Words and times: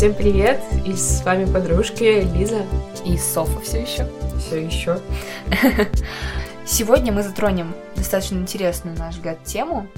Всем 0.00 0.14
привет! 0.14 0.62
И 0.86 0.94
с 0.94 1.22
вами 1.26 1.44
подружки 1.44 2.22
Лиза 2.34 2.64
и 3.04 3.18
Софа 3.18 3.60
все 3.60 3.82
еще. 3.82 4.10
Все 4.38 4.64
еще. 4.64 4.98
Сегодня 6.66 7.12
мы 7.12 7.22
затронем 7.22 7.74
достаточно 7.96 8.36
интересную, 8.36 8.96
на 8.96 9.04
наш 9.04 9.16
взгляд, 9.16 9.44
тему. 9.44 9.88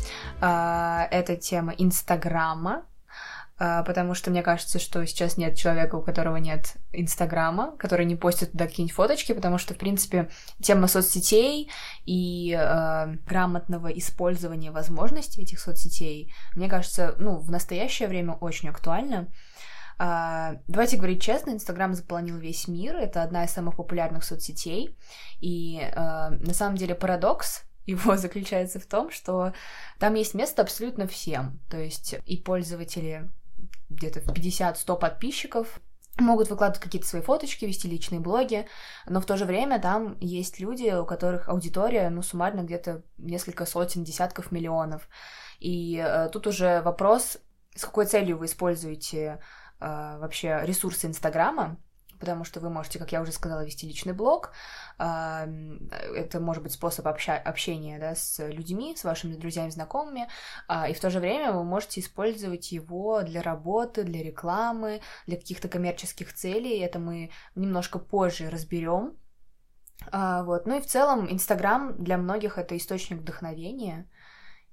А, 0.41 1.07
это 1.13 1.37
тема 1.37 1.73
Инстаграма, 1.79 2.85
а, 3.61 3.85
потому 3.85 4.15
что 4.15 4.33
мне 4.33 4.43
кажется, 4.43 4.81
что 4.81 5.07
сейчас 5.07 5.37
нет 5.37 5.57
человека, 5.57 5.95
у 5.95 6.03
которого 6.03 6.39
нет 6.39 6.75
Инстаграма, 6.91 7.77
который 7.79 8.05
не 8.05 8.17
постит 8.17 8.51
туда 8.51 8.67
какие-нибудь 8.67 8.97
фоточки, 8.97 9.33
потому 9.35 9.57
что, 9.57 9.75
в 9.75 9.79
принципе, 9.79 10.31
тема 10.61 10.89
соцсетей 10.89 11.71
и 12.07 12.59
э, 12.59 13.07
грамотного 13.25 13.87
использования 13.87 14.73
возможностей 14.73 15.43
этих 15.43 15.61
соцсетей, 15.61 16.35
мне 16.57 16.69
кажется, 16.69 17.15
ну, 17.21 17.39
в 17.39 17.53
настоящее 17.53 18.09
время 18.09 18.33
очень 18.33 18.69
актуальна. 18.69 19.29
Uh, 20.03 20.59
давайте 20.67 20.97
говорить 20.97 21.23
честно, 21.23 21.51
Инстаграм 21.51 21.95
заполонил 21.95 22.37
весь 22.37 22.67
мир, 22.67 22.97
это 22.97 23.23
одна 23.23 23.45
из 23.45 23.53
самых 23.53 23.77
популярных 23.77 24.25
соцсетей, 24.25 24.99
и 25.41 25.79
uh, 25.81 26.31
на 26.45 26.55
самом 26.55 26.77
деле 26.77 26.97
парадокс 26.97 27.63
его 27.87 28.17
заключается 28.17 28.81
в 28.81 28.87
том, 28.87 29.13
что 29.13 29.53
там 30.01 30.15
есть 30.15 30.35
место 30.35 30.63
абсолютно 30.63 31.07
всем, 31.07 31.61
то 31.71 31.79
есть 31.79 32.17
и 32.27 32.37
пользователи 32.37 33.31
где-то 33.91 34.21
в 34.23 34.29
50-100 34.33 34.99
подписчиков, 34.99 35.81
могут 36.19 36.51
выкладывать 36.51 36.83
какие-то 36.83 37.07
свои 37.07 37.23
фоточки, 37.23 37.65
вести 37.65 37.89
личные 37.89 38.21
блоги, 38.21 38.67
но 39.07 39.21
в 39.21 39.25
то 39.25 39.37
же 39.37 39.45
время 39.45 39.81
там 39.81 40.19
есть 40.19 40.59
люди, 40.59 40.93
у 40.93 41.07
которых 41.07 41.49
аудитория, 41.49 42.11
ну, 42.11 42.23
суммарно 42.23 42.63
где-то 42.63 43.03
несколько 43.19 43.67
сотен, 43.67 44.03
десятков 44.03 44.51
миллионов. 44.51 45.09
И 45.61 45.97
э, 45.97 46.29
тут 46.31 46.49
уже 46.49 46.83
вопрос, 46.83 47.39
с 47.75 47.85
какой 47.85 48.05
целью 48.07 48.37
вы 48.37 48.47
используете 48.47 49.41
вообще 50.19 50.61
ресурсы 50.65 51.07
Инстаграма, 51.07 51.79
потому 52.23 52.45
что 52.45 52.61
вы 52.61 52.71
можете, 52.71 53.01
как 53.01 53.11
я 53.11 53.21
уже 53.21 53.33
сказала, 53.33 53.65
вести 53.65 53.85
личный 53.85 54.13
блог. 54.13 54.53
А, 54.97 55.49
это 56.15 56.39
может 56.39 56.63
быть 56.63 56.71
способ 56.71 57.09
обща- 57.09 57.37
общения 57.37 57.99
да, 57.99 58.15
с 58.15 58.39
людьми, 58.47 58.95
с 58.97 59.03
вашими 59.03 59.35
друзьями, 59.35 59.71
знакомыми, 59.71 60.29
а, 60.69 60.89
и 60.89 60.95
в 60.95 61.01
то 61.01 61.11
же 61.11 61.19
время 61.19 61.51
вы 61.53 61.65
можете 61.65 62.01
использовать 62.01 62.71
его 62.71 63.23
для 63.23 63.43
работы, 63.43 64.05
для 64.05 64.23
рекламы, 64.23 65.01
для 65.27 65.37
каких-то 65.37 65.69
коммерческих 65.69 66.33
целей. 66.33 66.79
Это 66.79 67.01
мы 67.01 67.33
немножко 67.57 67.99
позже 67.99 68.51
разберем. 68.51 69.17
А, 70.13 70.45
вот. 70.45 70.65
Ну 70.65 70.79
и 70.79 70.81
в 70.81 70.87
целом 70.87 71.29
Инстаграм 71.29 72.03
для 72.03 72.19
многих 72.19 72.57
это 72.57 72.77
источник 72.77 73.19
вдохновения. 73.19 74.09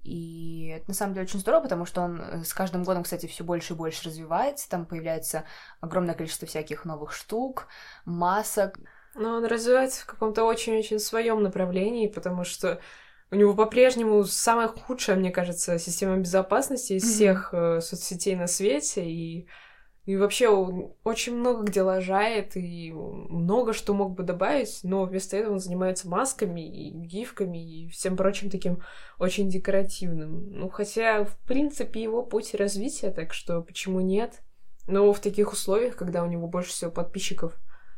И 0.03 0.73
это 0.75 0.85
на 0.87 0.93
самом 0.93 1.13
деле 1.13 1.25
очень 1.25 1.39
здорово, 1.39 1.63
потому 1.63 1.85
что 1.85 2.01
он 2.01 2.21
э, 2.21 2.43
с 2.43 2.53
каждым 2.53 2.83
годом, 2.83 3.03
кстати, 3.03 3.25
все 3.25 3.43
больше 3.43 3.73
и 3.73 3.75
больше 3.77 4.09
развивается. 4.09 4.69
Там 4.69 4.85
появляется 4.85 5.43
огромное 5.81 6.15
количество 6.15 6.47
всяких 6.47 6.85
новых 6.85 7.11
штук, 7.11 7.67
масок. 8.05 8.79
Но 9.15 9.35
он 9.35 9.45
развивается 9.45 10.03
в 10.03 10.05
каком-то 10.05 10.43
очень-очень 10.45 10.99
своем 10.99 11.43
направлении, 11.43 12.07
потому 12.07 12.43
что 12.43 12.79
у 13.31 13.35
него 13.35 13.53
по-прежнему 13.53 14.23
самая 14.23 14.69
худшая, 14.69 15.15
мне 15.15 15.31
кажется, 15.31 15.77
система 15.77 16.17
безопасности 16.17 16.93
из 16.93 17.03
mm-hmm. 17.03 17.13
всех 17.13 17.49
э, 17.53 17.81
соцсетей 17.81 18.35
на 18.35 18.47
свете. 18.47 19.05
И 19.05 19.47
и 20.09 20.17
вообще 20.17 20.49
он 20.49 20.93
очень 21.03 21.35
много 21.35 21.65
где 21.65 21.83
лажает 21.83 22.57
и 22.57 22.91
много 22.91 23.73
что 23.73 23.93
мог 23.93 24.15
бы 24.15 24.23
добавить, 24.23 24.79
но 24.81 25.05
вместо 25.05 25.37
этого 25.37 25.53
он 25.53 25.59
занимается 25.59 26.09
масками 26.09 26.61
и 26.61 26.89
гифками 26.89 27.83
и 27.83 27.89
всем 27.89 28.17
прочим 28.17 28.49
таким 28.49 28.81
очень 29.19 29.49
декоративным. 29.49 30.49
Ну, 30.51 30.67
хотя, 30.67 31.25
в 31.25 31.37
принципе, 31.41 32.01
его 32.01 32.23
путь 32.23 32.55
развития, 32.55 33.11
так 33.11 33.33
что 33.33 33.61
почему 33.61 33.99
нет? 33.99 34.41
Но 34.87 35.13
в 35.13 35.19
таких 35.19 35.53
условиях, 35.53 35.95
когда 35.95 36.23
у 36.23 36.27
него 36.27 36.47
больше 36.47 36.71
всего 36.71 36.89
подписчиков, 36.89 37.53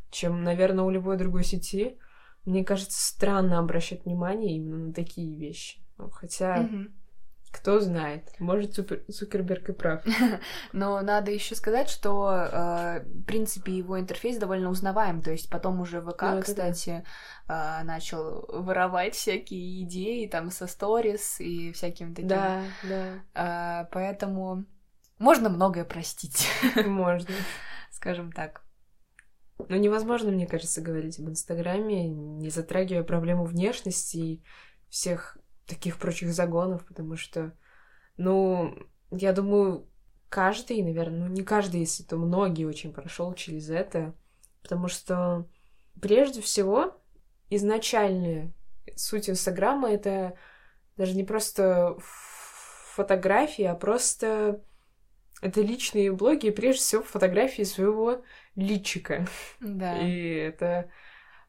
чем, 0.10 0.44
наверное, 0.44 0.84
у 0.84 0.90
любой 0.90 1.16
другой 1.16 1.46
сети, 1.46 1.98
мне 2.44 2.66
кажется, 2.66 3.02
странно 3.02 3.58
обращать 3.58 4.04
внимание 4.04 4.58
именно 4.58 4.88
на 4.88 4.94
такие 4.94 5.38
вещи. 5.38 5.80
Ну, 5.98 6.10
хотя... 6.10 6.58
Mm-hmm. 6.58 6.92
Кто 7.52 7.82
знает, 7.82 8.32
может 8.40 8.76
Супер... 8.76 9.04
Цукерберг 9.12 9.70
и 9.70 9.74
прав. 9.74 10.04
Но 10.74 11.02
надо 11.02 11.32
еще 11.32 11.54
сказать, 11.56 11.90
что 11.90 12.32
э, 12.32 13.04
в 13.04 13.24
принципе 13.26 13.74
его 13.74 14.00
интерфейс 14.00 14.38
довольно 14.38 14.70
узнаваем. 14.70 15.22
То 15.22 15.32
есть 15.32 15.50
потом 15.50 15.82
уже 15.82 16.02
ВК, 16.02 16.22
ну, 16.22 16.42
кстати, 16.42 17.04
да. 17.48 17.82
э, 17.82 17.84
начал 17.84 18.46
воровать 18.48 19.16
всякие 19.16 19.84
идеи 19.84 20.28
там 20.28 20.50
со 20.50 20.66
сторис 20.66 21.40
и 21.40 21.74
всяким 21.74 22.16
таким. 22.16 22.30
Да, 22.30 22.64
да. 22.84 23.84
Э, 23.84 23.88
поэтому 23.92 24.66
можно 25.20 25.50
многое 25.50 25.86
простить. 25.86 26.48
Можно. 26.86 27.36
Скажем 27.92 28.32
так. 28.32 28.64
Но 29.70 29.76
невозможно, 29.76 30.32
мне 30.32 30.48
кажется, 30.48 30.82
говорить 30.82 31.20
об 31.20 31.30
Инстаграме, 31.30 32.08
не 32.10 32.50
затрагивая 32.50 33.04
проблему 33.04 33.46
внешности 33.46 34.18
и 34.18 34.44
всех 34.90 35.38
таких 35.66 35.98
прочих 35.98 36.34
загонов, 36.34 36.86
потому 36.86 37.16
что, 37.16 37.54
ну, 38.18 38.76
я 39.12 39.34
думаю, 39.34 39.88
каждый, 40.30 40.82
наверное, 40.82 41.28
ну 41.28 41.28
не 41.28 41.44
каждый, 41.44 41.82
если 41.82 42.04
то 42.04 42.16
многие 42.18 42.66
очень 42.66 42.94
прошел 42.94 43.34
через 43.34 43.70
это, 43.70 44.16
потому 44.62 44.88
что 44.88 45.48
прежде 46.02 46.42
всего 46.42 47.02
изначальная 47.50 48.54
суть 48.96 49.30
Инстаграма 49.30 49.92
это 49.92 50.38
даже 50.98 51.16
не 51.16 51.24
просто 51.24 51.98
фотографии, 52.00 53.66
а 53.66 53.76
просто 53.76 54.64
это 55.42 55.62
личные 55.62 56.12
блоги, 56.12 56.48
и 56.48 56.52
прежде 56.52 56.82
всего 56.82 57.04
фотографии 57.04 57.64
своего 57.64 58.24
личика. 58.56 59.28
Да. 59.60 59.98
И 60.00 60.34
это 60.36 60.90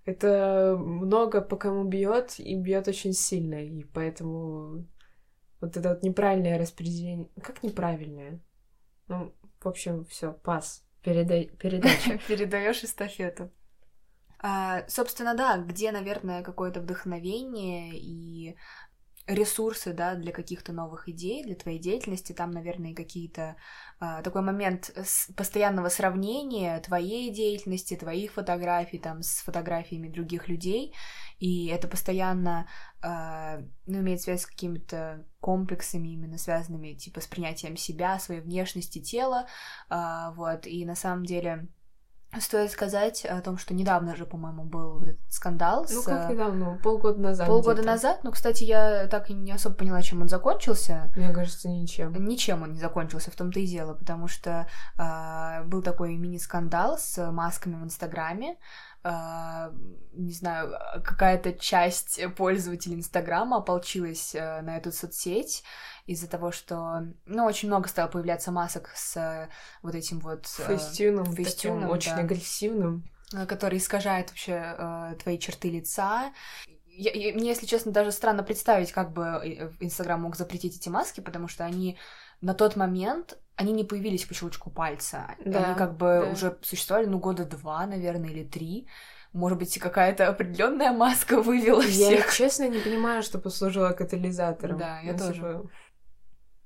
это 0.04 0.76
много 0.78 1.40
по 1.40 1.56
кому 1.56 1.84
бьет 1.84 2.38
и 2.38 2.56
бьет 2.56 2.88
очень 2.88 3.12
сильно, 3.12 3.62
и 3.64 3.84
поэтому 3.84 4.86
вот 5.60 5.76
это 5.76 5.90
вот 5.90 6.02
неправильное 6.02 6.58
распределение. 6.58 7.28
Как 7.42 7.62
неправильное? 7.62 8.40
Ну, 9.08 9.32
в 9.60 9.68
общем, 9.68 10.04
все, 10.06 10.32
пас. 10.32 10.84
Передай, 11.02 11.46
передача. 11.46 12.18
Передаешь 12.28 12.82
эстафету. 12.82 13.50
А, 14.38 14.84
собственно, 14.88 15.34
да, 15.34 15.56
где, 15.58 15.92
наверное, 15.92 16.42
какое-то 16.42 16.80
вдохновение 16.80 17.92
и 17.94 18.56
ресурсы, 19.26 19.92
да, 19.92 20.14
для 20.14 20.32
каких-то 20.32 20.72
новых 20.72 21.08
идей, 21.08 21.44
для 21.44 21.54
твоей 21.54 21.78
деятельности, 21.78 22.32
там, 22.32 22.50
наверное, 22.50 22.94
какие-то 22.94 23.56
э, 24.00 24.20
такой 24.24 24.42
момент 24.42 24.90
постоянного 25.36 25.88
сравнения 25.88 26.80
твоей 26.80 27.30
деятельности, 27.30 27.96
твоих 27.96 28.32
фотографий, 28.32 28.98
там, 28.98 29.22
с 29.22 29.42
фотографиями 29.42 30.08
других 30.08 30.48
людей, 30.48 30.94
и 31.38 31.68
это 31.68 31.86
постоянно, 31.86 32.68
э, 33.02 33.64
ну, 33.86 34.00
имеет 34.00 34.20
связь 34.20 34.42
с 34.42 34.46
какими-то 34.46 35.24
комплексами, 35.40 36.08
именно 36.08 36.38
связанными, 36.38 36.94
типа, 36.94 37.20
с 37.20 37.26
принятием 37.26 37.76
себя, 37.76 38.18
своей 38.18 38.40
внешности, 38.40 39.00
тела, 39.00 39.46
э, 39.88 40.32
вот, 40.34 40.66
и 40.66 40.84
на 40.84 40.96
самом 40.96 41.24
деле 41.24 41.68
Стоит 42.40 42.70
сказать 42.70 43.26
о 43.26 43.42
том, 43.42 43.58
что 43.58 43.74
недавно 43.74 44.16
же, 44.16 44.24
по-моему, 44.24 44.64
был 44.64 44.98
вот 44.98 45.08
этот 45.08 45.32
скандал. 45.32 45.86
Ну, 45.90 46.00
с... 46.00 46.04
как 46.04 46.30
недавно? 46.30 46.78
Полгода 46.82 47.20
назад. 47.20 47.46
Полгода 47.46 47.82
назад. 47.82 48.20
Ну, 48.22 48.30
кстати, 48.30 48.64
я 48.64 49.06
так 49.08 49.28
и 49.28 49.34
не 49.34 49.52
особо 49.52 49.74
поняла, 49.74 50.00
чем 50.00 50.22
он 50.22 50.28
закончился. 50.28 51.12
Мне 51.14 51.30
кажется, 51.30 51.68
ничем. 51.68 52.12
Ничем 52.24 52.62
он 52.62 52.72
не 52.72 52.80
закончился, 52.80 53.30
в 53.30 53.36
том-то 53.36 53.60
и 53.60 53.66
дело, 53.66 53.92
потому 53.92 54.28
что 54.28 54.66
э, 54.96 55.64
был 55.64 55.82
такой 55.82 56.16
мини-скандал 56.16 56.96
с 56.98 57.30
масками 57.30 57.74
в 57.74 57.84
Инстаграме. 57.84 58.56
Э, 59.04 59.70
не 60.12 60.32
знаю, 60.32 60.78
какая-то 61.04 61.52
часть 61.52 62.20
пользователей 62.36 62.96
Инстаграма 62.96 63.58
ополчилась 63.58 64.34
э, 64.34 64.60
на 64.62 64.76
эту 64.76 64.92
соцсеть 64.92 65.62
из-за 66.06 66.28
того, 66.28 66.52
что, 66.52 67.06
ну, 67.26 67.44
очень 67.44 67.68
много 67.68 67.88
стало 67.88 68.08
появляться 68.08 68.50
масок 68.50 68.90
с 68.94 69.16
э, 69.16 69.48
вот 69.82 69.94
этим 69.94 70.20
вот... 70.20 70.46
Э, 70.58 70.66
фейстюном, 70.66 71.32
фейстюном 71.32 71.80
таким, 71.80 71.90
очень 71.90 72.16
да, 72.16 72.22
агрессивным. 72.22 73.04
Э, 73.34 73.46
который 73.46 73.78
искажает 73.78 74.28
вообще 74.30 74.74
э, 74.76 75.14
твои 75.22 75.38
черты 75.38 75.70
лица. 75.70 76.32
Я, 76.86 77.12
я, 77.12 77.34
мне, 77.34 77.48
если 77.48 77.66
честно, 77.66 77.92
даже 77.92 78.12
странно 78.12 78.42
представить, 78.42 78.92
как 78.92 79.12
бы 79.12 79.74
Инстаграм 79.80 80.20
мог 80.20 80.36
запретить 80.36 80.76
эти 80.76 80.88
маски, 80.88 81.20
потому 81.20 81.48
что 81.48 81.64
они 81.64 81.98
на 82.40 82.54
тот 82.54 82.76
момент 82.76 83.38
они 83.56 83.72
не 83.72 83.84
появились 83.84 84.24
по 84.24 84.34
щелчку 84.34 84.70
пальца. 84.70 85.34
Да, 85.44 85.64
они 85.64 85.74
как 85.74 85.96
бы 85.96 86.22
да. 86.24 86.32
уже 86.32 86.58
существовали, 86.62 87.06
ну, 87.06 87.18
года 87.18 87.44
два, 87.44 87.86
наверное, 87.86 88.30
или 88.30 88.44
три. 88.44 88.88
Может 89.32 89.58
быть, 89.58 89.78
какая-то 89.78 90.28
определенная 90.28 90.92
маска 90.92 91.40
вывела 91.40 91.82
всех. 91.82 92.26
Я, 92.26 92.32
честно, 92.32 92.68
не 92.68 92.78
понимаю, 92.78 93.22
что 93.22 93.38
послужило 93.38 93.90
катализатором. 93.92 94.78
Да, 94.78 95.00
я 95.00 95.16
тоже. 95.16 95.64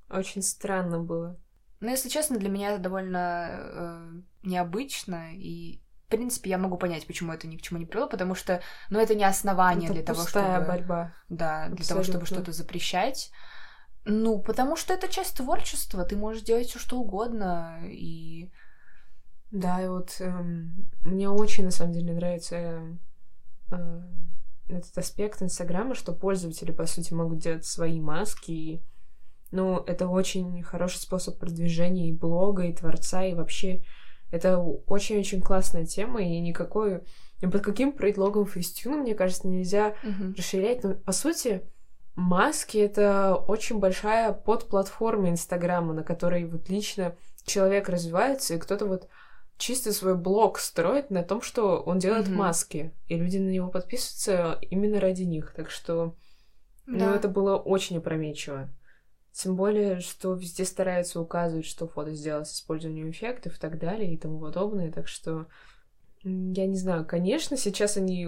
Очень 0.09 0.41
странно 0.41 0.99
было. 0.99 1.39
Ну, 1.79 1.89
если 1.89 2.09
честно, 2.09 2.37
для 2.37 2.49
меня 2.49 2.71
это 2.71 2.81
довольно 2.81 3.49
э, 3.51 4.11
необычно, 4.43 5.33
и, 5.35 5.81
в 6.07 6.09
принципе, 6.09 6.49
я 6.49 6.57
могу 6.57 6.77
понять, 6.77 7.05
почему 7.05 7.33
это 7.33 7.47
ни 7.47 7.55
к 7.55 7.61
чему 7.61 7.79
не 7.79 7.85
привело, 7.85 8.07
потому 8.07 8.33
что, 8.33 8.61
ну, 8.89 8.99
это 8.99 9.15
не 9.15 9.23
основание 9.23 9.85
это 9.85 9.93
для 9.93 10.03
того, 10.03 10.25
чтобы... 10.25 10.65
борьба. 10.65 11.13
Да, 11.29 11.65
Абсолютно. 11.65 11.75
для 11.75 11.85
того, 11.85 12.03
чтобы 12.03 12.25
что-то 12.25 12.51
запрещать. 12.51 13.31
Ну, 14.05 14.39
потому 14.39 14.75
что 14.75 14.93
это 14.93 15.07
часть 15.07 15.37
творчества, 15.37 16.03
ты 16.03 16.15
можешь 16.15 16.41
делать 16.41 16.67
все 16.67 16.79
что 16.79 16.97
угодно, 16.97 17.81
и 17.83 18.51
Да, 19.51 19.81
и 19.83 19.87
вот 19.87 20.15
эм, 20.19 20.89
мне 21.03 21.29
очень 21.29 21.63
на 21.65 21.71
самом 21.71 21.93
деле 21.93 22.13
нравится 22.13 22.97
э, 23.71 24.01
этот 24.67 24.97
аспект 24.97 25.41
Инстаграма, 25.41 25.95
что 25.95 26.13
пользователи, 26.13 26.71
по 26.71 26.85
сути, 26.85 27.13
могут 27.13 27.39
делать 27.39 27.65
свои 27.65 28.01
маски. 28.01 28.51
И, 28.51 28.81
ну, 29.51 29.77
это 29.77 30.07
очень 30.07 30.61
хороший 30.63 30.97
способ 30.97 31.39
продвижения 31.39 32.09
и 32.09 32.13
блога, 32.13 32.63
и 32.63 32.73
творца, 32.73 33.23
и 33.23 33.33
вообще 33.33 33.83
это 34.31 34.59
очень-очень 34.59 35.41
классная 35.41 35.85
тема, 35.85 36.21
и 36.21 36.39
никакой... 36.39 37.01
Ни 37.41 37.45
под 37.45 37.61
каким 37.61 37.91
предлогом 37.91 38.47
фейстюна, 38.47 38.97
мне 38.97 39.13
кажется, 39.13 39.47
нельзя 39.47 39.95
Мгм. 40.03 40.33
расширять. 40.35 40.83
Но, 40.83 40.95
по 40.95 41.11
сути, 41.11 41.61
маски— 42.15 42.77
это 42.79 43.35
очень 43.35 43.79
большая 43.79 44.33
подплатформа 44.33 45.29
Инстаграма, 45.29 45.93
на 45.93 46.03
которой 46.03 46.45
вот 46.45 46.67
лично 46.67 47.15
человек 47.45 47.89
развивается, 47.89 48.55
и 48.55 48.57
кто-то 48.57 48.87
вот 48.87 49.07
чисто 49.57 49.91
свой 49.93 50.15
блог 50.15 50.59
строит 50.59 51.09
на 51.09 51.23
том, 51.23 51.41
что 51.41 51.81
он 51.81 51.99
делает 51.99 52.27
Мгм. 52.27 52.37
маски, 52.37 52.93
и 53.07 53.15
люди 53.15 53.37
на 53.37 53.49
него 53.49 53.69
подписываются 53.69 54.59
именно 54.61 54.99
ради 54.99 55.23
них. 55.23 55.53
Так 55.55 55.69
что, 55.71 56.15
ну, 56.85 56.99
Да. 56.99 57.15
это 57.15 57.27
было 57.27 57.57
очень 57.57 57.97
опрометчиво. 57.97 58.69
Тем 59.31 59.55
более, 59.55 59.99
что 59.99 60.33
везде 60.33 60.65
стараются 60.65 61.19
указывать, 61.21 61.65
что 61.65 61.87
фото 61.87 62.13
сделать 62.13 62.47
с 62.47 62.55
использованием 62.55 63.11
эффектов 63.11 63.55
и 63.57 63.59
так 63.59 63.77
далее 63.79 64.13
и 64.13 64.17
тому 64.17 64.39
подобное. 64.39 64.91
Так 64.91 65.07
что, 65.07 65.47
я 66.23 66.65
не 66.65 66.77
знаю, 66.77 67.05
конечно, 67.05 67.55
сейчас 67.57 67.97
они 67.97 68.27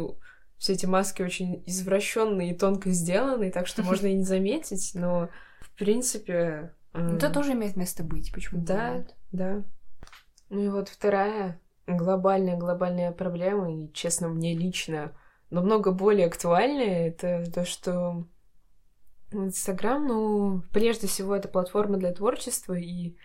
все 0.58 0.74
эти 0.74 0.86
маски 0.86 1.22
очень 1.22 1.64
извращенные 1.66 2.52
и 2.52 2.58
тонко 2.58 2.92
сделаны, 2.92 3.50
так 3.52 3.66
что 3.66 3.82
можно 3.82 4.08
и 4.08 4.14
не 4.14 4.24
заметить, 4.24 4.92
но 4.94 5.30
в 5.62 5.72
принципе. 5.78 6.76
Ну, 6.94 7.16
Это 7.18 7.30
тоже 7.32 7.54
имеет 7.54 7.76
место 7.76 8.04
быть, 8.04 8.32
почему 8.34 8.62
Да. 8.64 9.06
да. 9.32 9.64
Ну 10.50 10.64
и 10.64 10.70
вот 10.70 10.90
вторая 10.90 11.62
глобальная-глобальная 11.88 13.12
проблема, 13.12 13.74
и, 13.74 13.92
честно, 13.94 14.28
мне 14.28 14.56
лично 14.56 15.16
намного 15.50 15.92
более 15.92 16.28
актуальная, 16.28 17.08
это 17.08 17.52
то, 17.52 17.66
что 17.66 18.28
Инстаграм, 19.32 20.06
ну, 20.06 20.64
прежде 20.74 21.08
всего, 21.08 21.36
это 21.36 21.48
платформа 21.48 21.98
для 21.98 22.14
творчества, 22.14 22.74
и 22.74 23.16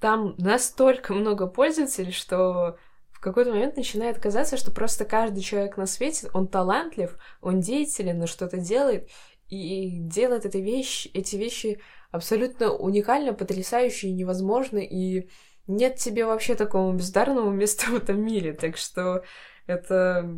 там 0.00 0.34
настолько 0.38 1.12
много 1.14 1.46
пользователей, 1.46 2.12
что 2.12 2.78
в 3.10 3.20
какой-то 3.20 3.52
момент 3.52 3.76
начинает 3.76 4.18
казаться, 4.18 4.56
что 4.56 4.70
просто 4.70 5.04
каждый 5.04 5.40
человек 5.40 5.76
на 5.76 5.86
свете, 5.86 6.28
он 6.34 6.46
талантлив, 6.46 7.16
он 7.40 7.60
деятелен, 7.60 8.20
он 8.20 8.26
что-то 8.26 8.58
делает, 8.58 9.08
и 9.48 9.98
делает 9.98 10.46
эти 10.46 10.58
вещи, 10.58 11.08
эти 11.14 11.36
вещи 11.36 11.80
абсолютно 12.10 12.72
уникально, 12.72 13.34
потрясающе 13.34 14.08
и 14.08 14.12
невозможно, 14.12 14.78
и 14.78 15.28
нет 15.66 15.96
тебе 15.96 16.26
вообще 16.26 16.54
такого 16.54 16.92
бездарного 16.92 17.50
места 17.50 17.86
в 17.90 17.96
этом 17.96 18.24
мире, 18.24 18.52
так 18.52 18.76
что 18.76 19.24
это 19.66 20.28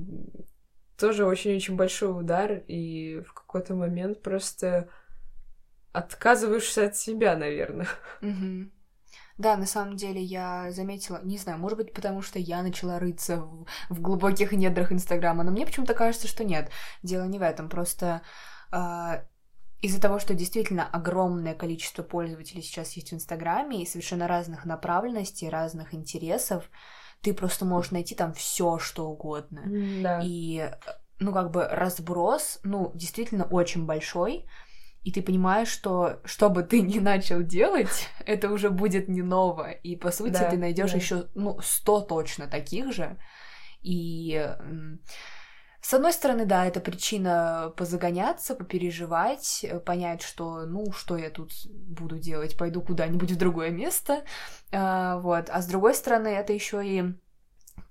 тоже 0.98 1.26
очень-очень 1.26 1.76
большой 1.76 2.18
удар, 2.18 2.62
и 2.66 3.20
в 3.26 3.32
какой-то 3.32 3.74
момент 3.74 4.22
просто 4.22 4.88
отказываешься 5.92 6.86
от 6.86 6.96
себя, 6.96 7.36
наверное. 7.36 7.88
Мгм. 8.20 8.72
Да, 9.38 9.56
на 9.56 9.66
самом 9.66 9.96
деле 9.96 10.22
я 10.22 10.70
заметила, 10.70 11.20
не 11.22 11.36
знаю, 11.36 11.58
может 11.58 11.76
быть, 11.76 11.92
потому 11.92 12.22
что 12.22 12.38
я 12.38 12.62
начала 12.62 12.98
рыться 12.98 13.36
в, 13.36 13.66
в 13.90 14.00
глубоких 14.00 14.52
недрах 14.52 14.92
Инстаграма, 14.92 15.44
но 15.44 15.50
мне 15.50 15.66
почему-то 15.66 15.92
кажется, 15.92 16.26
что 16.26 16.42
нет. 16.42 16.70
Дело 17.02 17.24
не 17.24 17.38
в 17.38 17.42
этом, 17.42 17.68
просто 17.68 18.22
а, 18.70 19.24
из-за 19.86 20.00
того, 20.00 20.18
что 20.18 20.34
действительно 20.34 20.88
огромное 20.88 21.54
количество 21.54 22.02
пользователей 22.02 22.60
сейчас 22.60 22.92
есть 22.94 23.10
в 23.10 23.14
Инстаграме 23.14 23.82
и 23.82 23.86
совершенно 23.86 24.26
разных 24.26 24.64
направленностей, 24.64 25.48
разных 25.48 25.94
интересов, 25.94 26.68
ты 27.20 27.32
просто 27.32 27.64
можешь 27.64 27.92
найти 27.92 28.16
там 28.16 28.32
все, 28.32 28.78
что 28.78 29.08
угодно. 29.08 29.62
Да. 30.02 30.20
И, 30.24 30.68
ну, 31.20 31.32
как 31.32 31.52
бы 31.52 31.64
разброс, 31.68 32.58
ну, 32.64 32.90
действительно 32.94 33.44
очень 33.44 33.86
большой. 33.86 34.46
И 35.04 35.12
ты 35.12 35.22
понимаешь, 35.22 35.68
что 35.68 36.20
что 36.24 36.50
бы 36.50 36.64
ты 36.64 36.80
ни 36.82 36.98
начал 36.98 37.42
делать, 37.42 38.08
это 38.26 38.50
уже 38.50 38.70
будет 38.70 39.06
не 39.06 39.22
ново. 39.22 39.70
И 39.70 39.94
по 39.94 40.10
сути 40.10 40.32
Да, 40.32 40.50
ты 40.50 40.56
найдешь 40.56 40.90
да. 40.90 40.96
еще, 40.96 41.26
ну, 41.36 41.60
сто 41.62 42.00
точно 42.00 42.48
таких 42.48 42.92
же. 42.92 43.16
И 43.82 44.52
с 45.86 45.94
одной 45.94 46.12
стороны, 46.12 46.46
да, 46.46 46.66
это 46.66 46.80
причина 46.80 47.72
позагоняться, 47.76 48.56
попереживать, 48.56 49.60
э, 49.62 49.78
понять, 49.78 50.20
что, 50.20 50.66
ну, 50.66 50.90
что 50.90 51.16
я 51.16 51.30
тут 51.30 51.52
буду 51.70 52.18
делать, 52.18 52.58
пойду 52.58 52.82
куда-нибудь 52.82 53.30
в 53.30 53.36
другое 53.36 53.70
место, 53.70 54.24
А, 54.72 55.18
вот. 55.18 55.48
А 55.48 55.62
с 55.62 55.66
другой 55.68 55.94
стороны, 55.94 56.26
это 56.26 56.52
еще 56.52 56.84
и 56.84 57.14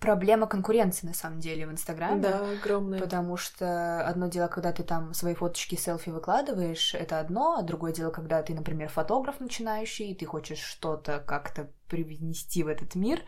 проблема 0.06 0.48
конкуренции, 0.48 1.07
на 1.07 1.13
самом 1.13 1.40
деле, 1.40 1.66
в 1.66 1.72
Инстаграме. 1.72 2.22
Да, 2.22 2.52
огромное. 2.52 3.00
Потому 3.00 3.38
что 3.38 4.06
одно 4.07 4.28
дело, 4.28 4.48
когда 4.48 4.72
ты 4.72 4.84
там 4.84 5.13
свои 5.13 5.34
фоточки, 5.34 5.75
селфи 5.75 6.10
выкладываешь, 6.10 6.94
это 6.94 7.19
одно, 7.19 7.56
а 7.57 7.63
другое 7.63 7.92
дело, 7.92 8.12
когда 8.12 8.42
ты, 8.44 8.54
например, 8.54 8.90
фотограф 8.90 9.40
начинающий, 9.40 10.12
и 10.12 10.16
ты 10.16 10.25
хочешь 10.25 10.60
что-то 10.60 11.24
как-то 11.25 11.69
привнести 11.88 12.63
в 12.63 12.68
этот 12.68 12.96
мир 12.96 13.22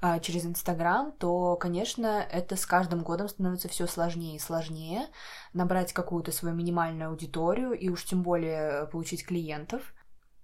а, 0.00 0.20
через 0.20 0.44
Инстаграм, 0.44 1.12
то, 1.12 1.56
конечно, 1.56 2.24
это 2.30 2.56
с 2.56 2.64
каждым 2.66 3.02
годом 3.02 3.28
становится 3.28 3.68
все 3.68 3.86
сложнее 3.86 4.36
и 4.36 4.40
сложнее 4.40 5.06
набрать 5.52 5.92
какую-то 5.92 6.32
свою 6.32 6.54
минимальную 6.54 7.10
аудиторию 7.10 7.72
и 7.72 7.88
уж 7.88 8.04
тем 8.04 8.22
более 8.22 8.86
получить 8.86 9.26
клиентов. 9.26 9.94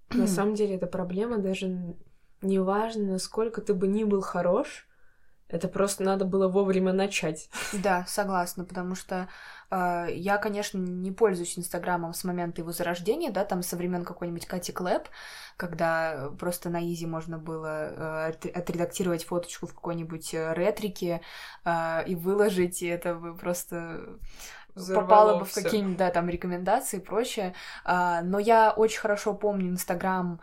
На 0.09 0.27
самом 0.27 0.55
деле, 0.55 0.75
эта 0.75 0.87
проблема 0.87 1.37
даже 1.37 1.95
не 2.41 2.59
важно, 2.59 3.13
насколько 3.13 3.61
ты 3.61 3.73
бы 3.73 3.87
ни 3.87 4.03
был 4.03 4.21
хорош, 4.21 4.87
это 5.49 5.67
просто 5.67 6.03
надо 6.03 6.25
было 6.25 6.47
вовремя 6.47 6.93
начать. 6.93 7.49
Да, 7.73 8.05
согласна, 8.07 8.65
потому 8.65 8.95
что 8.95 9.27
э, 9.69 10.07
я, 10.11 10.37
конечно, 10.37 10.77
не 10.77 11.11
пользуюсь 11.11 11.57
Инстаграмом 11.57 12.13
с 12.13 12.23
момента 12.23 12.61
его 12.61 12.71
зарождения, 12.71 13.31
да, 13.31 13.45
там 13.45 13.61
со 13.61 13.75
времен 13.77 14.03
какой-нибудь 14.03 14.45
Кати 14.45 14.71
Клэп, 14.71 15.07
когда 15.57 16.29
просто 16.39 16.69
на 16.69 16.81
изи 16.85 17.05
можно 17.05 17.37
было 17.37 17.67
э, 17.67 18.27
от- 18.29 18.45
отредактировать 18.45 19.25
фоточку 19.25 19.67
в 19.67 19.73
какой-нибудь 19.73 20.33
э, 20.33 20.53
ретрике 20.53 21.21
э, 21.65 22.03
и 22.07 22.15
выложить, 22.15 22.81
и 22.81 22.87
это 22.87 23.15
бы 23.15 23.35
просто 23.35 24.17
Взорвало 24.75 25.09
попало 25.09 25.39
бы 25.39 25.45
в 25.45 25.53
какие-нибудь, 25.53 25.97
да, 25.97 26.11
там 26.11 26.29
рекомендации 26.29 26.97
и 26.97 27.03
прочее. 27.03 27.53
А, 27.83 28.21
но 28.21 28.39
я 28.39 28.71
очень 28.71 28.99
хорошо 28.99 29.33
помню 29.33 29.69
Инстаграм, 29.69 30.39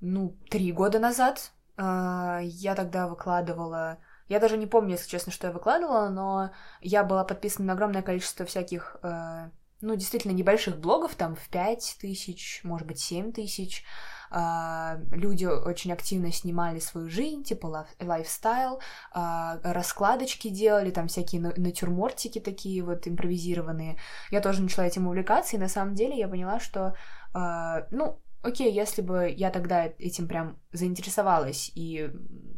ну, 0.00 0.36
три 0.50 0.72
года 0.72 0.98
назад. 0.98 1.52
А, 1.76 2.40
я 2.42 2.74
тогда 2.74 3.08
выкладывала... 3.08 3.98
Я 4.28 4.40
даже 4.40 4.56
не 4.56 4.66
помню, 4.66 4.92
если 4.92 5.08
честно, 5.08 5.32
что 5.32 5.46
я 5.46 5.52
выкладывала, 5.52 6.08
но 6.08 6.50
я 6.80 7.02
была 7.04 7.24
подписана 7.24 7.68
на 7.68 7.72
огромное 7.72 8.02
количество 8.02 8.44
всяких, 8.44 8.96
э, 9.02 9.50
ну, 9.80 9.94
действительно 9.94 10.32
небольших 10.32 10.78
блогов, 10.78 11.14
там 11.14 11.34
в 11.34 11.48
5 11.48 11.96
тысяч, 12.00 12.60
может 12.64 12.86
быть, 12.86 12.98
7 13.00 13.32
тысяч. 13.32 13.84
А, 14.30 14.98
люди 15.10 15.46
очень 15.46 15.92
активно 15.92 16.32
снимали 16.32 16.80
свою 16.80 17.08
жизнь, 17.08 17.44
типа 17.44 17.66
лайф- 17.66 18.06
лайфстайл, 18.06 18.80
а, 19.12 19.58
раскладочки 19.62 20.48
делали, 20.48 20.90
там 20.90 21.08
всякие 21.08 21.40
на- 21.40 21.54
натюрмортики 21.56 22.38
такие 22.38 22.82
вот 22.84 23.08
импровизированные. 23.08 23.96
Я 24.30 24.40
тоже 24.40 24.62
начала 24.62 24.86
этим 24.86 25.06
увлекаться, 25.06 25.56
и 25.56 25.60
на 25.60 25.68
самом 25.68 25.94
деле 25.94 26.18
я 26.18 26.28
поняла, 26.28 26.60
что, 26.60 26.94
а, 27.32 27.86
ну, 27.90 28.20
окей, 28.42 28.72
если 28.72 29.02
бы 29.02 29.28
я 29.30 29.50
тогда 29.50 29.86
этим 29.86 30.28
прям 30.28 30.58
заинтересовалась 30.72 31.70
и 31.74 32.10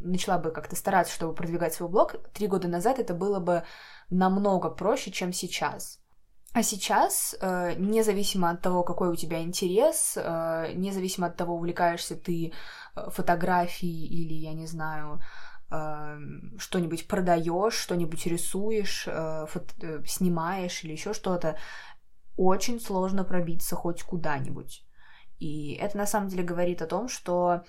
начала 0.02 0.38
бы 0.38 0.50
как-то 0.50 0.76
стараться, 0.76 1.14
чтобы 1.14 1.34
продвигать 1.34 1.74
свой 1.74 1.88
блог, 1.88 2.16
три 2.32 2.46
года 2.46 2.68
назад 2.68 2.98
это 2.98 3.14
было 3.14 3.40
бы 3.40 3.64
намного 4.10 4.70
проще, 4.70 5.10
чем 5.10 5.32
сейчас. 5.32 6.00
А 6.52 6.64
сейчас, 6.64 7.36
э, 7.40 7.74
независимо 7.78 8.50
от 8.50 8.60
того, 8.60 8.82
какой 8.82 9.10
у 9.10 9.14
тебя 9.14 9.40
интерес, 9.40 10.14
э, 10.16 10.72
независимо 10.74 11.28
от 11.28 11.36
того, 11.36 11.54
увлекаешься 11.54 12.16
ты 12.16 12.52
э, 12.96 13.10
фотографией 13.10 14.06
или, 14.06 14.34
я 14.34 14.52
не 14.52 14.66
знаю, 14.66 15.20
что-нибудь 16.58 17.06
продаешь, 17.06 17.74
что-нибудь 17.74 18.26
рисуешь, 18.26 19.08
снимаешь 20.04 20.82
или 20.82 20.90
еще 20.90 21.14
что-то, 21.14 21.58
очень 22.36 22.80
сложно 22.80 23.22
пробиться 23.22 23.76
хоть 23.76 24.02
куда-нибудь. 24.02 24.84
И 25.40 25.72
это 25.80 25.96
на 25.96 26.06
самом 26.06 26.28
деле 26.28 26.44
говорит 26.44 26.82
о 26.82 26.86
том, 26.86 27.08
что 27.08 27.64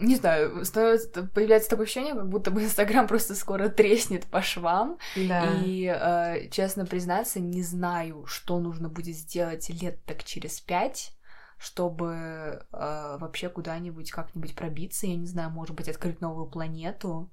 не 0.00 0.16
знаю, 0.16 0.64
становится, 0.64 1.24
появляется 1.24 1.70
такое 1.70 1.84
ощущение, 1.84 2.14
как 2.14 2.28
будто 2.28 2.50
бы 2.50 2.64
Инстаграм 2.64 3.06
просто 3.08 3.34
скоро 3.34 3.68
треснет 3.68 4.26
по 4.26 4.40
швам. 4.40 4.98
Да. 5.14 5.46
И, 5.62 5.84
э, 5.84 6.48
честно 6.50 6.86
признаться, 6.86 7.38
не 7.38 7.62
знаю, 7.62 8.24
что 8.26 8.58
нужно 8.58 8.88
будет 8.88 9.14
сделать 9.14 9.68
лет 9.68 10.02
так 10.06 10.24
через 10.24 10.60
пять, 10.60 11.12
чтобы 11.58 12.64
э, 12.72 13.16
вообще 13.18 13.50
куда-нибудь 13.50 14.10
как-нибудь 14.10 14.54
пробиться. 14.54 15.06
Я 15.06 15.16
не 15.16 15.26
знаю, 15.26 15.50
может 15.50 15.76
быть, 15.76 15.88
открыть 15.88 16.20
новую 16.20 16.46
планету. 16.46 17.30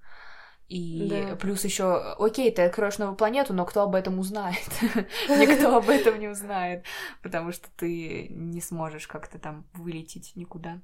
И 0.68 1.08
Да. 1.10 1.36
плюс 1.38 1.64
еще, 1.64 2.16
окей, 2.20 2.52
ты 2.52 2.64
откроешь 2.64 2.98
новую 2.98 3.16
планету, 3.16 3.54
но 3.54 3.66
кто 3.66 3.84
об 3.84 3.96
этом 3.96 4.20
узнает? 4.20 4.68
Никто 5.30 5.78
об 5.78 5.90
этом 5.90 6.20
не 6.20 6.28
узнает, 6.28 6.84
потому 7.24 7.52
что 7.54 7.70
ты 7.78 8.28
не 8.30 8.60
сможешь 8.60 9.08
как-то 9.08 9.40
там 9.40 9.66
вылететь 9.74 10.34
никуда. 10.36 10.82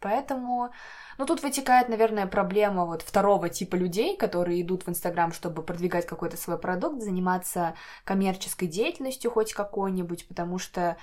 Поэтому, 0.00 0.70
ну, 1.18 1.26
тут 1.26 1.42
вытекает, 1.42 1.88
наверное, 1.88 2.26
проблема 2.26 2.86
вот 2.86 3.02
второго 3.02 3.48
типа 3.48 3.76
людей, 3.76 4.16
которые 4.16 4.62
идут 4.62 4.86
в 4.86 4.88
Инстаграм, 4.88 5.32
чтобы 5.32 5.62
продвигать 5.62 6.06
какой-то 6.06 6.36
свой 6.36 6.58
продукт, 6.58 7.02
заниматься 7.02 7.74
коммерческой 8.04 8.66
деятельностью 8.66 9.30
хоть 9.30 9.52
какой-нибудь, 9.52 10.26
потому 10.26 10.58
что 10.58 10.96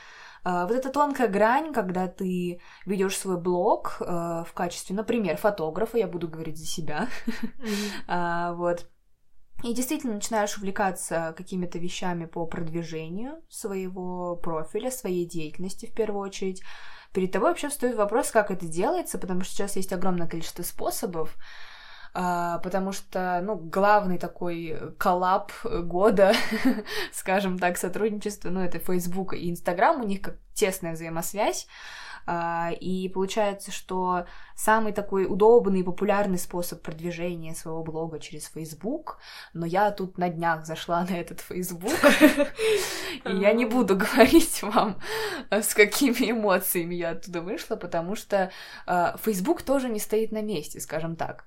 э, 0.43 0.65
вот 0.67 0.71
эта 0.71 0.89
тонкая 0.89 1.27
грань, 1.27 1.73
когда 1.73 2.07
ты 2.07 2.59
ведешь 2.85 3.17
свой 3.17 3.39
блог 3.39 3.97
э, 3.99 4.05
в 4.05 4.51
качестве, 4.53 4.95
например, 4.95 5.37
фотографа, 5.37 5.97
я 5.97 6.07
буду 6.07 6.27
говорить 6.27 6.57
за 6.57 6.65
себя, 6.65 7.07
mm-hmm. 8.07 8.55
вот, 8.55 8.87
и 9.63 9.73
действительно 9.73 10.13
начинаешь 10.13 10.55
увлекаться 10.57 11.33
какими-то 11.35 11.79
вещами 11.79 12.25
по 12.25 12.45
продвижению 12.45 13.41
своего 13.49 14.35
профиля, 14.35 14.91
своей 14.91 15.25
деятельности 15.25 15.87
в 15.87 15.93
первую 15.93 16.21
очередь. 16.21 16.61
Перед 17.13 17.31
тобой 17.31 17.49
вообще 17.49 17.69
встает 17.69 17.95
вопрос, 17.95 18.31
как 18.31 18.51
это 18.51 18.65
делается, 18.65 19.17
потому 19.17 19.41
что 19.41 19.53
сейчас 19.53 19.75
есть 19.75 19.93
огромное 19.93 20.27
количество 20.27 20.63
способов, 20.63 21.35
а, 22.13 22.59
потому 22.59 22.91
что, 22.91 23.41
ну, 23.43 23.55
главный 23.55 24.17
такой 24.17 24.77
коллап 24.97 25.51
года, 25.63 26.33
скажем 27.13 27.59
так, 27.59 27.77
сотрудничество, 27.77 28.49
ну, 28.49 28.61
это 28.61 28.79
Facebook 28.79 29.33
и 29.33 29.51
Instagram, 29.51 30.01
у 30.01 30.05
них 30.05 30.21
как 30.21 30.37
тесная 30.53 30.93
взаимосвязь, 30.93 31.67
и 32.27 33.09
получается, 33.13 33.71
что 33.71 34.25
самый 34.55 34.91
такой 34.91 35.25
удобный 35.25 35.79
и 35.79 35.83
популярный 35.83 36.37
способ 36.37 36.81
продвижения 36.81 37.55
своего 37.55 37.83
блога 37.83 38.19
через 38.19 38.47
Facebook, 38.47 39.19
но 39.53 39.65
я 39.65 39.91
тут 39.91 40.17
на 40.17 40.29
днях 40.29 40.65
зашла 40.65 41.05
на 41.09 41.17
этот 41.17 41.39
Facebook, 41.41 41.93
и 43.25 43.35
я 43.35 43.53
не 43.53 43.65
буду 43.65 43.95
говорить 43.97 44.61
вам, 44.63 44.99
с 45.49 45.73
какими 45.73 46.31
эмоциями 46.31 46.95
я 46.95 47.11
оттуда 47.11 47.41
вышла, 47.41 47.75
потому 47.75 48.15
что 48.15 48.51
а, 48.85 49.17
Facebook 49.23 49.61
тоже 49.61 49.89
не 49.89 49.99
стоит 49.99 50.31
на 50.31 50.41
месте, 50.41 50.79
скажем 50.79 51.15
так. 51.15 51.45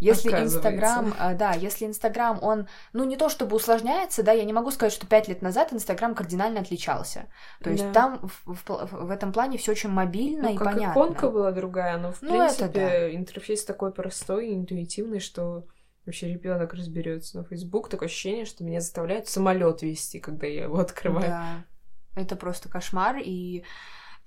Если 0.00 0.30
Инстаграм, 0.30 1.14
а, 1.18 1.34
да, 1.34 1.52
если 1.52 1.86
Инстаграм, 1.86 2.38
он, 2.42 2.66
ну, 2.92 3.04
не 3.04 3.16
то 3.16 3.28
чтобы 3.28 3.56
усложняется, 3.56 4.22
да, 4.22 4.32
я 4.32 4.44
не 4.44 4.52
могу 4.52 4.70
сказать, 4.70 4.92
что 4.92 5.06
пять 5.06 5.28
лет 5.28 5.42
назад 5.42 5.72
Инстаграм 5.72 6.14
кардинально 6.14 6.60
отличался. 6.60 7.26
То 7.62 7.70
есть 7.70 7.84
да. 7.84 7.92
там 7.92 8.30
в, 8.44 8.54
в, 8.54 8.88
в 9.06 9.10
этом 9.10 9.32
плане 9.32 9.58
все 9.58 9.72
очень 9.72 9.90
мобильно 9.90 10.48
ну, 10.48 10.54
и 10.54 10.56
как 10.56 10.72
понятно. 10.72 10.92
иконка 10.92 11.30
была 11.30 11.52
другая, 11.52 11.98
но, 11.98 12.12
в 12.12 12.22
ну, 12.22 12.30
принципе, 12.30 12.68
да. 12.68 13.14
интерфейс 13.14 13.64
такой 13.64 13.92
простой, 13.92 14.54
интуитивный, 14.54 15.20
что 15.20 15.66
вообще 16.06 16.28
ребенок 16.28 16.72
разберется 16.72 17.38
на 17.38 17.44
Facebook. 17.44 17.90
Такое 17.90 18.08
ощущение, 18.08 18.46
что 18.46 18.64
меня 18.64 18.80
заставляют 18.80 19.28
самолет 19.28 19.82
вести, 19.82 20.18
когда 20.18 20.46
я 20.46 20.64
его 20.64 20.78
открываю. 20.78 21.28
Да, 21.28 21.64
это 22.16 22.36
просто 22.36 22.68
кошмар, 22.68 23.18
и 23.22 23.64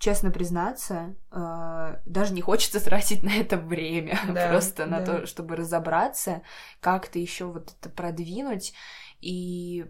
честно 0.04 0.32
признаться, 0.32 1.16
э, 1.32 1.96
даже 2.06 2.34
не 2.34 2.42
хочется 2.42 2.84
тратить 2.84 3.24
на 3.24 3.34
это 3.34 3.56
время, 3.56 4.20
да, 4.28 4.50
просто 4.50 4.86
на 4.86 5.00
да. 5.00 5.06
то, 5.06 5.26
чтобы 5.26 5.56
разобраться, 5.56 6.42
как-то 6.82 7.20
еще 7.20 7.46
вот 7.46 7.74
это 7.80 7.90
продвинуть. 7.90 8.74
И 9.22 9.86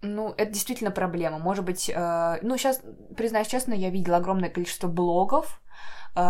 ну, 0.00 0.32
это 0.38 0.50
действительно 0.50 0.90
проблема. 0.90 1.38
Может 1.38 1.62
быть, 1.66 1.90
э, 1.94 2.38
ну, 2.40 2.56
сейчас, 2.56 2.80
признаюсь 3.18 3.48
честно, 3.48 3.74
я 3.74 3.90
видела 3.90 4.16
огромное 4.16 4.48
количество 4.48 4.88
блогов, 4.88 5.60
э, 6.16 6.20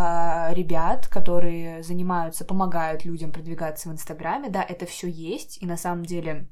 ребят, 0.52 1.06
которые 1.06 1.84
занимаются, 1.84 2.44
помогают 2.44 3.04
людям 3.04 3.30
продвигаться 3.30 3.88
в 3.88 3.92
Инстаграме. 3.92 4.48
Да, 4.48 4.64
это 4.64 4.86
все 4.86 5.08
есть, 5.08 5.62
и 5.62 5.66
на 5.66 5.76
самом 5.76 6.04
деле 6.04 6.48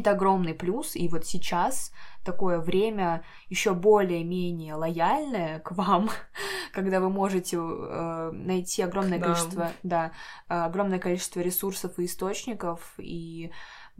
это 0.00 0.12
огромный 0.12 0.54
плюс, 0.54 0.96
и 0.96 1.08
вот 1.08 1.26
сейчас 1.26 1.92
такое 2.24 2.58
время 2.58 3.22
еще 3.48 3.74
более-менее 3.74 4.74
лояльное 4.74 5.60
к 5.60 5.72
вам, 5.72 6.10
когда 6.72 7.00
вы 7.00 7.10
можете 7.10 7.58
э, 7.58 8.30
найти 8.32 8.82
огромное 8.82 9.18
да. 9.18 9.24
количество, 9.26 9.72
да, 9.82 10.12
э, 10.48 10.54
огромное 10.54 10.98
количество 10.98 11.40
ресурсов 11.40 11.98
и 11.98 12.06
источников, 12.06 12.94
и 12.98 13.52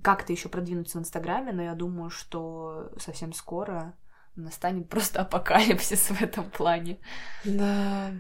как-то 0.03 0.33
еще 0.33 0.49
продвинуться 0.49 0.99
в 0.99 1.01
Инстаграме, 1.03 1.53
но 1.53 1.63
я 1.63 1.75
думаю, 1.75 2.11
что 2.11 2.91
совсем 2.99 3.33
скоро 3.33 3.95
настанет 4.37 4.89
просто 4.91 5.23
апокалипсис 5.23 6.11
в 6.11 6.23
этом 6.23 6.51
плане. 6.51 6.99
Да. 7.45 8.11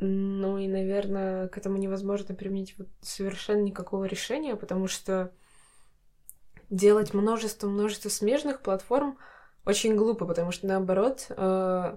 Ну 0.00 0.58
и, 0.58 0.68
наверное, 0.68 1.48
к 1.48 1.58
этому 1.58 1.76
невозможно 1.76 2.34
применить 2.34 2.76
вот 2.78 2.88
совершенно 3.00 3.62
никакого 3.62 4.04
решения, 4.04 4.54
потому 4.54 4.86
что 4.86 5.32
делать 6.70 7.14
множество-множество 7.14 8.08
смежных 8.08 8.60
платформ 8.60 9.18
очень 9.64 9.96
глупо, 9.96 10.26
потому 10.26 10.50
что 10.50 10.66
наоборот, 10.66 11.26
э, 11.28 11.96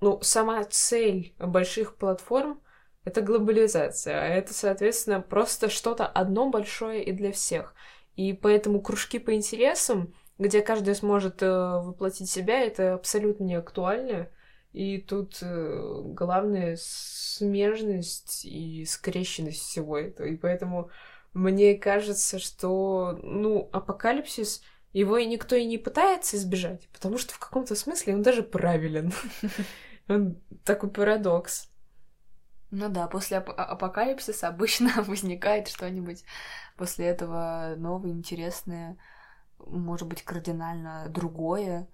ну, 0.00 0.20
сама 0.22 0.64
цель 0.64 1.34
больших 1.38 1.96
платформ— 1.96 2.60
это 3.04 3.22
глобализация, 3.22 4.20
а 4.20 4.26
это, 4.26 4.52
соответственно, 4.52 5.20
просто 5.20 5.70
что-то 5.70 6.06
одно 6.06 6.50
большое 6.50 7.02
и 7.02 7.12
для 7.12 7.32
всех. 7.32 7.74
И 8.16 8.32
поэтому 8.32 8.82
кружки 8.82 9.18
по 9.18 9.34
интересам, 9.34 10.12
где 10.38 10.60
каждый 10.60 10.94
сможет 10.94 11.42
э, 11.42 11.48
воплотить 11.48 12.30
себя, 12.30 12.60
это 12.60 12.94
абсолютно 12.94 13.44
не 13.44 13.54
актуально. 13.54 14.28
И 14.72 14.98
тут 14.98 15.38
э, 15.40 16.00
главное 16.04 16.76
смежность 16.78 18.44
и 18.44 18.84
скрещенность 18.84 19.60
всего 19.60 19.98
этого. 19.98 20.26
И 20.26 20.36
поэтому 20.36 20.90
мне 21.34 21.74
кажется, 21.76 22.38
что, 22.38 23.18
ну, 23.22 23.68
апокалипсис, 23.72 24.62
его 24.92 25.18
и 25.18 25.26
никто 25.26 25.56
и 25.56 25.66
не 25.66 25.78
пытается 25.78 26.36
избежать, 26.36 26.88
потому 26.92 27.18
что 27.18 27.34
в 27.34 27.38
каком-то 27.38 27.74
смысле 27.74 28.14
он 28.14 28.22
даже 28.22 28.42
правилен. 28.42 29.12
Он 30.08 30.40
такой 30.64 30.90
парадокс. 30.90 31.68
Ну 32.70 32.88
да, 32.90 33.06
после 33.08 33.38
ап- 33.38 33.50
апокалипсиса 33.50 34.48
обычно 34.48 34.90
возникает 35.02 35.68
что-нибудь 35.68 36.24
после 36.76 37.06
этого 37.06 37.74
новое, 37.76 38.10
интересное, 38.12 38.98
может 39.58 40.08
быть, 40.08 40.22
кардинально 40.22 41.06
другое. 41.08 41.88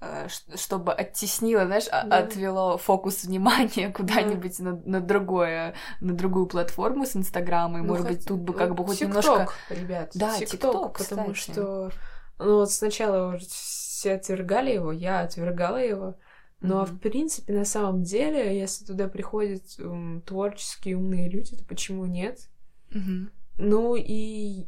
Э, 0.00 0.28
чтобы 0.56 0.92
оттеснило, 0.92 1.66
знаешь, 1.66 1.86
да. 1.86 2.00
отвело 2.02 2.76
фокус 2.76 3.24
внимания 3.24 3.90
куда-нибудь 3.96 4.58
да. 4.58 4.64
на, 4.64 4.82
на 4.84 5.00
другое, 5.00 5.74
на 6.00 6.14
другую 6.14 6.46
платформу 6.46 7.06
с 7.06 7.16
Инстаграма, 7.16 7.78
и, 7.78 7.82
ну, 7.82 7.88
может 7.88 8.06
хоть, 8.06 8.16
быть, 8.16 8.26
тут 8.26 8.40
бы 8.40 8.52
как 8.52 8.74
бы 8.74 8.84
хоть 8.84 9.00
TikTok, 9.00 9.06
немножко... 9.06 9.48
ребят, 9.70 10.10
да, 10.14 10.36
ТикТок, 10.36 10.98
потому 10.98 11.34
что, 11.34 11.90
ну, 12.38 12.56
вот 12.56 12.70
сначала 12.70 13.38
все 13.38 14.14
отвергали 14.14 14.72
его, 14.72 14.92
я 14.92 15.20
отвергала 15.20 15.78
его, 15.78 16.16
но, 16.60 16.82
mm-hmm. 16.82 16.86
в 16.86 16.98
принципе, 16.98 17.52
на 17.52 17.64
самом 17.64 18.02
деле, 18.02 18.58
если 18.58 18.84
туда 18.84 19.08
приходят 19.08 19.62
um, 19.78 20.22
творческие 20.22 20.96
умные 20.96 21.28
люди, 21.28 21.56
то 21.56 21.64
почему 21.64 22.06
нет? 22.06 22.48
Mm-hmm. 22.90 23.28
Ну, 23.58 23.94
и 23.96 24.66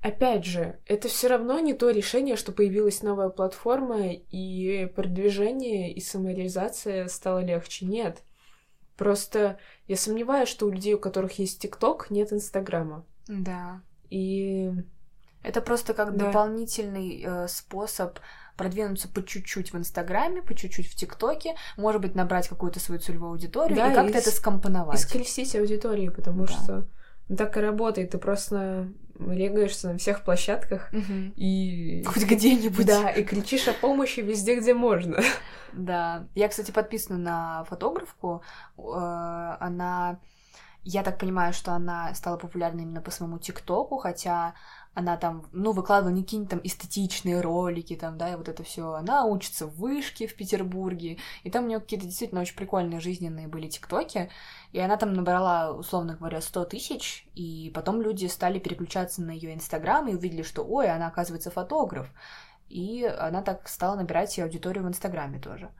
Опять 0.00 0.46
же, 0.46 0.78
это 0.86 1.08
все 1.08 1.28
равно 1.28 1.58
не 1.58 1.74
то 1.74 1.90
решение, 1.90 2.36
что 2.36 2.52
появилась 2.52 3.02
новая 3.02 3.28
платформа, 3.28 4.12
и 4.12 4.86
продвижение 4.96 5.92
и 5.92 6.00
самореализация 6.00 7.06
стало 7.08 7.44
легче. 7.44 7.84
Нет. 7.84 8.22
Просто 8.96 9.58
я 9.86 9.96
сомневаюсь, 9.96 10.48
что 10.48 10.66
у 10.66 10.70
людей, 10.70 10.94
у 10.94 10.98
которых 10.98 11.38
есть 11.38 11.60
ТикТок, 11.60 12.10
нет 12.10 12.32
Инстаграма. 12.32 13.04
Да. 13.28 13.82
И 14.08 14.72
это 15.42 15.60
просто 15.60 15.92
как 15.92 16.16
да. 16.16 16.26
дополнительный 16.26 17.22
э, 17.22 17.48
способ 17.48 18.18
продвинуться 18.56 19.08
по 19.08 19.24
чуть-чуть 19.24 19.72
в 19.72 19.78
Инстаграме, 19.78 20.42
по 20.42 20.54
чуть-чуть 20.54 20.86
в 20.86 20.94
ТикТоке, 20.94 21.56
может 21.76 22.02
быть, 22.02 22.14
набрать 22.14 22.48
какую-то 22.48 22.78
свою 22.78 23.00
целевую 23.00 23.32
аудиторию 23.32 23.76
да, 23.76 23.92
и 23.92 23.94
как-то 23.94 24.18
это 24.18 24.30
скомпоновать. 24.30 24.98
И 24.98 25.02
скрестить 25.02 25.56
аудиторию, 25.56 26.12
потому 26.12 26.46
да. 26.46 26.52
что 26.52 26.86
так 27.36 27.56
и 27.56 27.60
работает. 27.60 28.10
Ты 28.10 28.18
просто 28.18 28.92
регаешься 29.28 29.92
на 29.92 29.98
всех 29.98 30.24
площадках 30.24 30.88
угу. 30.92 31.32
и... 31.36 32.02
Хоть 32.06 32.24
где-нибудь. 32.24 32.86
Да, 32.86 33.10
и 33.10 33.22
кричишь 33.22 33.68
о 33.68 33.72
помощи 33.72 34.20
везде, 34.20 34.56
где 34.56 34.74
можно. 34.74 35.18
Да. 35.72 36.26
Я, 36.34 36.48
кстати, 36.48 36.70
подписана 36.70 37.18
на 37.18 37.64
фотографку. 37.64 38.42
Э, 38.78 39.56
она... 39.60 40.18
Я 40.82 41.02
так 41.02 41.18
понимаю, 41.18 41.52
что 41.52 41.72
она 41.72 42.14
стала 42.14 42.38
популярной 42.38 42.84
именно 42.84 43.02
по 43.02 43.10
своему 43.10 43.38
ТикТоку, 43.38 43.98
хотя 43.98 44.54
она 45.00 45.16
там, 45.16 45.48
ну, 45.52 45.72
выкладывала 45.72 46.14
не 46.14 46.22
какие-нибудь 46.22 46.50
там 46.50 46.60
эстетичные 46.62 47.40
ролики, 47.40 47.96
там, 47.96 48.16
да, 48.16 48.32
и 48.32 48.36
вот 48.36 48.48
это 48.48 48.62
все. 48.62 48.92
Она 48.92 49.24
учится 49.24 49.66
в 49.66 49.76
вышке 49.76 50.26
в 50.26 50.36
Петербурге, 50.36 51.18
и 51.42 51.50
там 51.50 51.64
у 51.64 51.66
нее 51.68 51.80
какие-то 51.80 52.06
действительно 52.06 52.40
очень 52.42 52.56
прикольные 52.56 53.00
жизненные 53.00 53.48
были 53.48 53.68
тиктоки, 53.68 54.30
и 54.72 54.78
она 54.78 54.96
там 54.96 55.12
набрала, 55.12 55.72
условно 55.72 56.14
говоря, 56.14 56.40
100 56.40 56.64
тысяч, 56.66 57.28
и 57.34 57.70
потом 57.74 58.00
люди 58.00 58.26
стали 58.26 58.58
переключаться 58.58 59.22
на 59.22 59.32
ее 59.32 59.54
инстаграм 59.54 60.06
и 60.08 60.14
увидели, 60.14 60.42
что, 60.42 60.62
ой, 60.62 60.88
она, 60.88 61.08
оказывается, 61.08 61.50
фотограф, 61.50 62.12
и 62.68 63.04
она 63.04 63.42
так 63.42 63.68
стала 63.68 63.96
набирать 63.96 64.30
себе 64.30 64.44
аудиторию 64.44 64.84
в 64.84 64.88
инстаграме 64.88 65.40
тоже. 65.40 65.70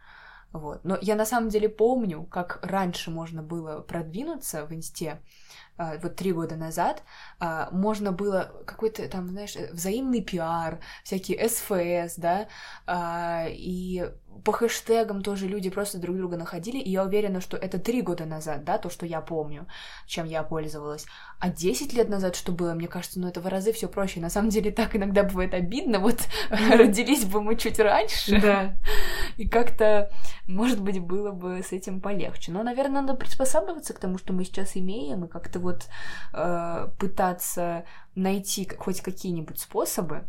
Вот. 0.52 0.84
Но 0.84 0.98
я 1.00 1.14
на 1.14 1.24
самом 1.24 1.48
деле 1.48 1.68
помню, 1.68 2.24
как 2.24 2.58
раньше 2.62 3.10
можно 3.10 3.42
было 3.42 3.80
продвинуться 3.80 4.66
в 4.66 4.74
инсте, 4.74 5.20
вот 5.76 6.16
три 6.16 6.32
года 6.32 6.56
назад, 6.56 7.02
а, 7.38 7.68
можно 7.72 8.12
было 8.12 8.52
какой-то 8.66 9.08
там, 9.08 9.28
знаешь, 9.28 9.56
взаимный 9.72 10.20
пиар, 10.20 10.80
всякие 11.04 11.48
СФС, 11.48 12.16
да, 12.16 12.48
а, 12.86 13.46
и 13.48 14.10
по 14.44 14.52
хэштегам 14.52 15.22
тоже 15.22 15.46
люди 15.46 15.70
просто 15.70 15.98
друг 15.98 16.16
друга 16.16 16.36
находили, 16.36 16.78
и 16.78 16.90
я 16.90 17.04
уверена, 17.04 17.40
что 17.40 17.56
это 17.56 17.78
три 17.78 18.00
года 18.00 18.24
назад, 18.24 18.64
да, 18.64 18.78
то, 18.78 18.88
что 18.88 19.04
я 19.04 19.20
помню, 19.20 19.66
чем 20.06 20.26
я 20.26 20.42
пользовалась. 20.42 21.06
А 21.38 21.50
10 21.50 21.92
лет 21.92 22.08
назад 22.08 22.36
что 22.36 22.52
было, 22.52 22.72
мне 22.72 22.88
кажется, 22.88 23.20
ну 23.20 23.28
это 23.28 23.40
в 23.40 23.46
разы 23.46 23.72
все 23.72 23.88
проще. 23.88 24.20
На 24.20 24.30
самом 24.30 24.50
деле 24.50 24.70
так 24.70 24.96
иногда 24.96 25.24
бывает 25.24 25.52
обидно, 25.52 25.98
вот 25.98 26.20
родились 26.50 27.24
бы 27.24 27.42
мы 27.42 27.56
чуть 27.56 27.78
раньше. 27.78 28.40
Да. 28.40 28.76
И 29.36 29.48
как-то, 29.48 30.10
может 30.46 30.80
быть, 30.80 31.00
было 31.00 31.32
бы 31.32 31.62
с 31.62 31.72
этим 31.72 32.00
полегче. 32.00 32.52
Но, 32.52 32.62
наверное, 32.62 33.02
надо 33.02 33.14
приспосабливаться 33.14 33.94
к 33.94 33.98
тому, 33.98 34.18
что 34.18 34.32
мы 34.32 34.44
сейчас 34.44 34.76
имеем, 34.76 35.24
и 35.24 35.28
как-то 35.28 35.59
вот 35.60 35.88
э, 36.32 36.88
пытаться 36.98 37.84
найти 38.14 38.68
хоть 38.78 39.00
какие-нибудь 39.00 39.60
способы, 39.60 40.26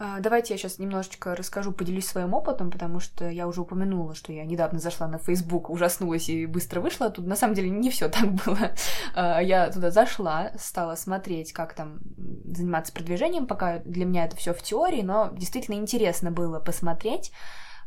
а, 0.00 0.20
Давайте 0.20 0.54
я 0.54 0.58
сейчас 0.58 0.78
немножечко 0.78 1.34
расскажу, 1.34 1.72
поделюсь 1.72 2.06
своим 2.06 2.32
опытом, 2.32 2.70
потому 2.70 3.00
что 3.00 3.28
я 3.28 3.48
уже 3.48 3.62
упомянула, 3.62 4.14
что 4.14 4.32
я 4.32 4.44
недавно 4.44 4.78
зашла 4.78 5.08
на 5.08 5.18
Facebook, 5.18 5.70
ужаснулась 5.70 6.28
и 6.28 6.46
быстро 6.46 6.80
вышла 6.80 7.06
оттуда. 7.06 7.28
На 7.28 7.34
самом 7.34 7.54
деле 7.54 7.68
не 7.68 7.90
все 7.90 8.08
так 8.08 8.32
было. 8.32 8.72
А, 9.14 9.40
я 9.42 9.70
туда 9.70 9.90
зашла, 9.90 10.52
стала 10.56 10.94
смотреть, 10.94 11.52
как 11.52 11.74
там 11.74 11.98
заниматься 12.44 12.92
продвижением, 12.92 13.48
пока 13.48 13.78
для 13.80 14.04
меня 14.04 14.24
это 14.24 14.36
все 14.36 14.54
в 14.54 14.62
теории, 14.62 15.02
но 15.02 15.30
действительно 15.32 15.74
интересно 15.74 16.30
было 16.30 16.60
посмотреть, 16.60 17.32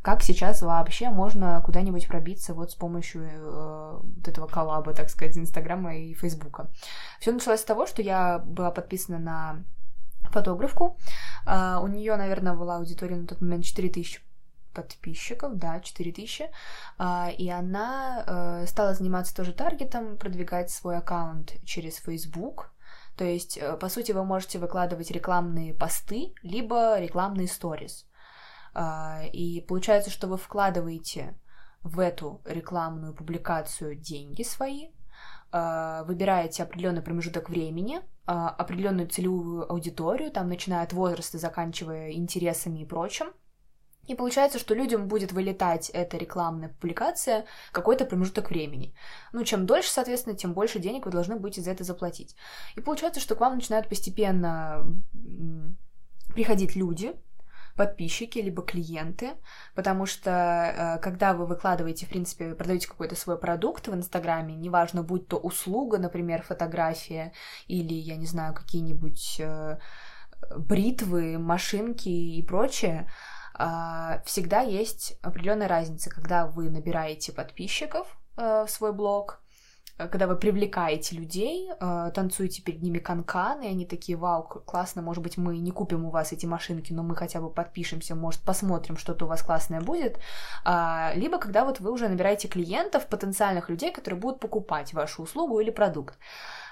как 0.02 0.24
сейчас 0.24 0.62
вообще 0.62 1.10
можно 1.10 1.62
куда-нибудь 1.64 2.08
пробиться 2.08 2.54
вот 2.54 2.72
с 2.72 2.76
помощью 2.76 3.24
э, 3.24 4.00
вот 4.02 4.28
этого 4.28 4.48
коллаба, 4.48 4.94
так 4.94 5.10
сказать, 5.10 5.38
Инстаграма 5.38 5.96
и 5.96 6.14
Фейсбука. 6.14 6.70
Все 7.20 7.32
началось 7.32 7.62
с 7.62 7.66
того, 7.66 7.86
что 7.86 8.02
я 8.02 8.40
была 8.40 8.72
подписана 8.72 9.20
на 9.20 9.64
фотографку. 10.32 10.98
Uh, 11.46 11.84
у 11.84 11.88
нее, 11.88 12.16
наверное, 12.16 12.54
была 12.54 12.78
аудитория 12.78 13.18
на 13.18 13.28
тот 13.28 13.42
момент 13.42 13.66
4000 13.66 14.22
подписчиков, 14.74 15.58
да, 15.58 15.80
4000. 15.80 16.50
Uh, 16.98 17.36
и 17.36 17.50
она 17.50 18.24
uh, 18.26 18.68
стала 18.68 18.94
заниматься 18.94 19.36
тоже 19.36 19.54
таргетом, 19.54 20.18
продвигать 20.18 20.72
свой 20.72 20.98
аккаунт 20.98 21.54
через 21.66 21.98
Facebook. 21.98 22.72
То 23.18 23.26
есть, 23.26 23.58
э, 23.58 23.76
по 23.78 23.90
сути, 23.90 24.14
вы 24.14 24.24
можете 24.24 24.58
выкладывать 24.58 25.12
рекламные 25.12 25.74
посты, 25.74 26.34
либо 26.42 27.00
рекламные 27.00 27.48
сторис. 27.48 28.08
И 29.34 29.66
получается, 29.68 30.10
что 30.10 30.28
вы 30.28 30.38
вкладываете 30.38 31.36
в 31.84 32.00
эту 32.00 32.42
рекламную 32.46 33.14
публикацию 33.14 33.96
деньги 33.96 34.44
свои, 34.44 34.90
а, 35.52 36.04
выбираете 36.04 36.64
определенный 36.64 37.02
промежуток 37.02 37.50
времени, 37.50 38.02
а, 38.26 38.50
определенную 38.50 39.10
целевую 39.10 39.70
аудиторию, 39.70 40.32
там, 40.32 40.48
начиная 40.48 40.84
от 40.84 40.94
возраста, 40.94 41.38
заканчивая 41.38 42.14
интересами 42.14 42.80
и 42.80 42.86
прочим. 42.86 43.28
И 44.08 44.16
получается, 44.16 44.60
что 44.60 44.74
людям 44.74 45.08
будет 45.08 45.32
вылетать 45.32 45.90
эта 45.90 46.18
рекламная 46.18 46.70
публикация 46.70 47.46
какой-то 47.72 48.06
промежуток 48.06 48.50
времени. 48.50 48.96
Ну, 49.32 49.44
чем 49.44 49.66
дольше, 49.66 49.92
соответственно, 49.92 50.36
тем 50.36 50.54
больше 50.54 50.80
денег 50.80 51.06
вы 51.06 51.12
должны 51.12 51.36
будете 51.36 51.62
за 51.62 51.72
это 51.72 51.84
заплатить. 51.84 52.36
И 52.76 52.82
получается, 52.82 53.20
что 53.20 53.36
к 53.36 53.42
вам 53.42 53.56
начинают 53.56 53.90
постепенно 53.90 54.86
приходить 56.34 56.76
люди, 56.76 57.14
подписчики, 57.76 58.40
либо 58.40 58.62
клиенты, 58.62 59.32
потому 59.76 60.06
что 60.06 60.30
э, 60.30 61.00
когда 61.02 61.34
вы 61.34 61.46
выкладываете, 61.46 62.06
в 62.06 62.10
принципе, 62.10 62.56
продаете 62.56 62.88
какой-то 62.88 63.16
свой 63.16 63.38
продукт 63.38 63.88
в 63.88 63.94
Инстаграме, 63.94 64.56
неважно, 64.56 65.04
будь 65.04 65.28
то 65.28 65.38
услуга, 65.38 65.98
например, 65.98 66.42
фотография, 66.42 67.34
или, 67.68 67.94
я 67.94 68.16
не 68.18 68.26
знаю, 68.26 68.54
какие-нибудь 68.54 69.38
э, 69.40 69.78
бритвы, 70.56 71.38
машинки 71.38 72.10
и 72.10 72.42
прочее, 72.44 73.10
а, 73.54 74.22
всегда 74.26 74.62
есть 74.62 75.18
определенная 75.22 75.68
разница, 75.68 76.10
когда 76.10 76.48
вы 76.48 76.70
набираете 76.70 77.32
подписчиков 77.32 78.08
э, 78.38 78.66
в 78.66 78.72
свой 78.72 78.94
блог, 78.94 79.41
когда 80.08 80.28
вы 80.28 80.36
привлекаете 80.36 81.16
людей, 81.16 81.70
э, 81.70 82.12
танцуете 82.14 82.62
перед 82.62 82.82
ними 82.82 83.00
канкан, 83.00 83.62
и 83.62 83.68
они 83.68 83.86
такие, 83.86 84.18
вау, 84.18 84.44
классно, 84.44 85.02
может 85.02 85.24
быть, 85.24 85.38
мы 85.38 85.58
не 85.58 85.72
купим 85.72 86.06
у 86.06 86.10
вас 86.10 86.32
эти 86.32 86.46
машинки, 86.46 86.94
но 86.94 87.04
мы 87.04 87.16
хотя 87.16 87.42
бы 87.42 87.50
подпишемся, 87.50 88.16
может, 88.16 88.42
посмотрим, 88.42 88.98
что-то 88.98 89.26
у 89.26 89.28
вас 89.28 89.42
классное 89.42 89.82
будет. 89.82 90.20
А, 90.64 91.14
либо 91.16 91.38
когда 91.38 91.66
вот 91.66 91.80
вы 91.80 91.92
уже 91.92 92.08
набираете 92.08 92.48
клиентов, 92.48 93.08
потенциальных 93.08 93.70
людей, 93.70 93.92
которые 93.92 94.20
будут 94.20 94.40
покупать 94.40 94.94
вашу 94.94 95.24
услугу 95.24 95.60
или 95.60 95.72
продукт. 95.72 96.18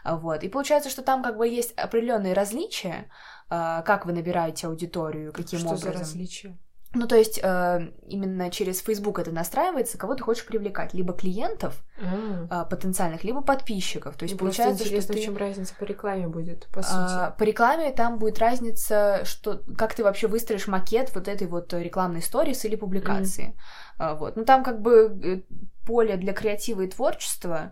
Вот. 0.06 0.44
И 0.44 0.50
получается, 0.50 0.90
что 0.90 1.02
там 1.02 1.24
как 1.24 1.38
бы 1.38 1.48
есть 1.48 1.74
определенные 1.78 2.34
различия, 2.34 3.10
э, 3.50 3.84
как 3.86 4.06
вы 4.06 4.14
набираете 4.14 4.68
аудиторию, 4.68 5.34
каким 5.34 5.60
что 5.60 5.70
образом. 5.70 5.92
Что 5.92 5.98
за 5.98 6.06
различия? 6.06 6.58
Ну, 6.94 7.08
то 7.08 7.16
есть 7.16 7.40
э, 7.42 7.92
именно 8.08 8.50
через 8.50 8.82
Facebook 8.82 9.20
это 9.20 9.32
настраивается, 9.32 9.98
кого 10.00 10.16
ты 10.16 10.24
хочешь 10.24 10.46
привлекать, 10.46 10.96
либо 10.96 11.14
клиентов 11.14 11.84
mm. 12.02 12.48
э, 12.50 12.66
потенциальных, 12.68 13.24
либо 13.24 13.42
подписчиков. 13.42 14.16
То 14.16 14.24
есть 14.24 14.34
ну, 14.34 14.40
получается, 14.40 14.86
интересно, 14.86 15.02
что 15.02 15.14
ты... 15.14 15.20
в 15.20 15.24
чем 15.26 15.38
разница 15.38 15.76
по 15.78 15.84
рекламе 15.84 16.28
будет, 16.28 16.68
по 16.74 16.82
сути. 16.82 16.96
А, 16.98 17.30
по 17.38 17.44
рекламе 17.44 17.92
там 17.92 18.18
будет 18.18 18.40
разница, 18.40 19.22
что 19.24 19.62
как 19.78 19.94
ты 19.94 20.04
вообще 20.04 20.28
выстроишь 20.28 20.68
макет 20.68 21.14
вот 21.14 21.28
этой 21.28 21.46
вот 21.46 21.72
рекламной 21.74 22.24
сторис 22.24 22.66
или 22.66 22.76
публикации. 22.76 23.50
Mm. 23.50 23.54
А, 24.00 24.16
вот, 24.16 24.36
ну 24.36 24.44
там 24.44 24.64
как 24.64 24.82
бы 24.82 25.20
э, 25.24 25.42
поле 25.86 26.18
для 26.18 26.34
креатива 26.34 26.82
и 26.82 26.88
творчества. 26.88 27.72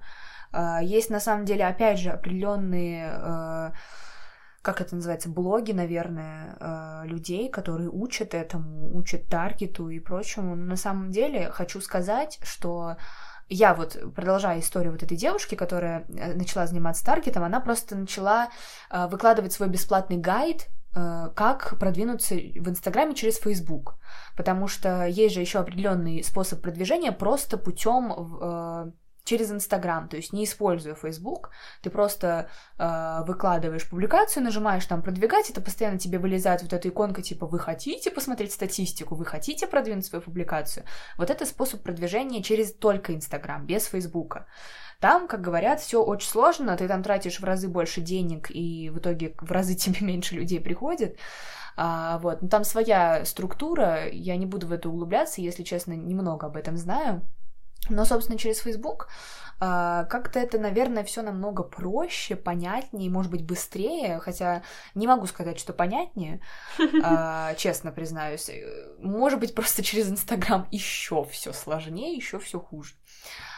А, 0.52 0.80
есть 0.84 1.10
на 1.10 1.20
самом 1.20 1.46
деле 1.46 1.66
опять 1.66 1.98
же 1.98 2.12
определенные 2.12 3.12
э, 3.12 3.72
как 4.68 4.82
это 4.82 4.96
называется, 4.96 5.30
блоги, 5.30 5.72
наверное, 5.72 6.58
э, 6.60 7.08
людей, 7.08 7.48
которые 7.48 7.90
учат 7.90 8.34
этому, 8.34 8.94
учат 8.98 9.30
таргету 9.30 9.88
и 9.88 10.02
прочему. 10.02 10.58
Но 10.58 10.66
на 10.66 10.76
самом 10.76 11.10
деле 11.10 11.50
хочу 11.52 11.80
сказать, 11.80 12.38
что 12.44 12.98
я 13.48 13.74
вот, 13.74 13.98
продолжая 14.14 14.60
историю 14.60 14.92
вот 14.92 15.04
этой 15.04 15.16
девушки, 15.16 15.56
которая 15.56 16.04
э, 16.10 16.34
начала 16.34 16.68
заниматься 16.68 17.06
таргетом, 17.06 17.46
она 17.46 17.62
просто 17.62 17.96
начала 17.96 18.50
э, 18.92 19.08
выкладывать 19.08 19.54
свой 19.54 19.70
бесплатный 19.70 20.18
гайд 20.18 20.68
как 21.36 21.78
продвинуться 21.80 22.34
в 22.34 22.70
Инстаграме 22.70 23.14
через 23.14 23.38
Фейсбук, 23.38 24.00
потому 24.36 24.68
что 24.68 25.06
есть 25.06 25.36
же 25.36 25.42
еще 25.42 25.60
определенный 25.60 26.24
способ 26.24 26.60
продвижения 26.60 27.12
просто 27.12 27.60
путем 27.60 28.96
через 29.28 29.52
Инстаграм, 29.52 30.08
то 30.08 30.16
есть 30.16 30.34
не 30.34 30.46
используя 30.46 30.96
Facebook, 30.96 31.52
ты 31.82 31.90
просто 31.90 32.50
э, 32.78 33.24
выкладываешь 33.28 33.88
публикацию, 33.90 34.44
нажимаешь 34.44 34.86
там 34.86 35.02
продвигать, 35.02 35.50
это 35.50 35.62
постоянно 35.62 36.00
тебе 36.00 36.18
вылезает 36.18 36.62
вот 36.64 36.74
эта 36.74 36.88
иконка 36.88 37.22
типа 37.22 37.46
вы 37.46 37.60
хотите 37.60 38.10
посмотреть 38.10 38.54
статистику, 38.54 39.16
вы 39.16 39.26
хотите 39.26 39.68
продвинуть 39.68 40.06
свою 40.06 40.24
публикацию. 40.24 40.86
Вот 41.18 41.30
это 41.30 41.46
способ 41.46 41.84
продвижения 41.84 42.42
через 42.42 42.74
только 42.74 43.14
Инстаграм, 43.14 43.66
без 43.66 43.86
Фейсбука. 43.86 44.48
Там, 45.00 45.28
как 45.28 45.42
говорят, 45.42 45.80
все 45.80 46.02
очень 46.02 46.30
сложно, 46.30 46.78
ты 46.78 46.88
там 46.88 47.04
тратишь 47.04 47.40
в 47.40 47.44
разы 47.44 47.68
больше 47.68 48.02
денег, 48.02 48.50
и 48.50 48.90
в 48.90 48.98
итоге 48.98 49.36
в 49.40 49.52
разы 49.52 49.76
тебе 49.84 50.06
меньше 50.06 50.36
людей 50.36 50.62
приходит. 50.62 51.20
А, 51.76 52.18
вот, 52.20 52.42
но 52.42 52.48
там 52.48 52.64
своя 52.64 53.26
структура, 53.26 54.10
я 54.10 54.38
не 54.38 54.46
буду 54.46 54.68
в 54.68 54.72
это 54.72 54.90
углубляться, 54.90 55.42
если 55.42 55.64
честно, 55.64 55.94
немного 55.94 56.48
об 56.48 56.56
этом 56.56 56.78
знаю. 56.78 57.22
Но, 57.90 58.06
собственно, 58.06 58.38
через 58.38 58.60
Facebook 58.60 59.10
Uh, 59.60 60.06
как-то 60.06 60.38
это, 60.38 60.60
наверное, 60.60 61.04
все 61.04 61.24
намного 61.24 61.64
проще, 61.64 62.36
понятнее, 62.36 63.10
может 63.10 63.32
быть, 63.32 63.44
быстрее, 63.44 64.20
хотя 64.20 64.62
не 64.94 65.08
могу 65.08 65.26
сказать, 65.26 65.60
что 65.60 65.74
понятнее, 65.74 66.42
uh, 66.78 67.56
честно 67.58 67.92
признаюсь. 67.92 68.52
Может 69.00 69.40
быть, 69.40 69.56
просто 69.56 69.82
через 69.82 70.12
Инстаграм 70.12 70.68
еще 70.70 71.24
все 71.26 71.54
сложнее, 71.54 72.16
еще 72.16 72.38
все 72.38 72.60
хуже. 72.60 72.94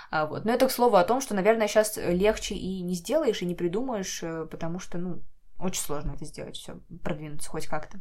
Uh, 0.09 0.25
вот. 0.25 0.45
Но 0.45 0.53
это 0.53 0.69
к 0.69 0.71
слову 0.71 0.95
о 0.95 1.03
том, 1.03 1.19
что, 1.19 1.35
наверное, 1.35 1.67
сейчас 1.67 1.97
легче 1.97 2.55
и 2.55 2.81
не 2.81 2.93
сделаешь, 2.93 3.41
и 3.41 3.45
не 3.45 3.53
придумаешь, 3.55 4.23
э, 4.23 4.45
потому 4.49 4.79
что, 4.79 4.97
ну, 4.97 5.21
очень 5.59 5.81
сложно 5.81 6.13
это 6.13 6.23
сделать, 6.23 6.55
все 6.55 6.79
продвинуться 7.03 7.49
хоть 7.49 7.67
как-то. 7.67 7.99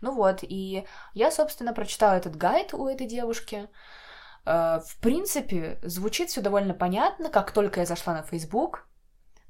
Ну 0.00 0.12
вот, 0.12 0.38
и 0.42 0.86
я, 1.14 1.30
собственно, 1.30 1.72
прочитала 1.72 2.14
этот 2.14 2.36
гайд 2.36 2.72
у 2.74 2.86
этой 2.86 3.06
девушки. 3.06 3.68
Э, 4.46 4.80
в 4.86 4.96
принципе, 5.00 5.78
звучит 5.82 6.30
все 6.30 6.40
довольно 6.40 6.72
понятно. 6.72 7.28
Как 7.28 7.50
только 7.50 7.80
я 7.80 7.86
зашла 7.86 8.14
на 8.14 8.22
Facebook, 8.22 8.86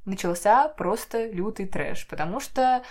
начался 0.04 0.68
просто 0.68 1.26
лютый 1.26 1.66
трэш, 1.66 2.08
потому 2.08 2.40
что, 2.40 2.82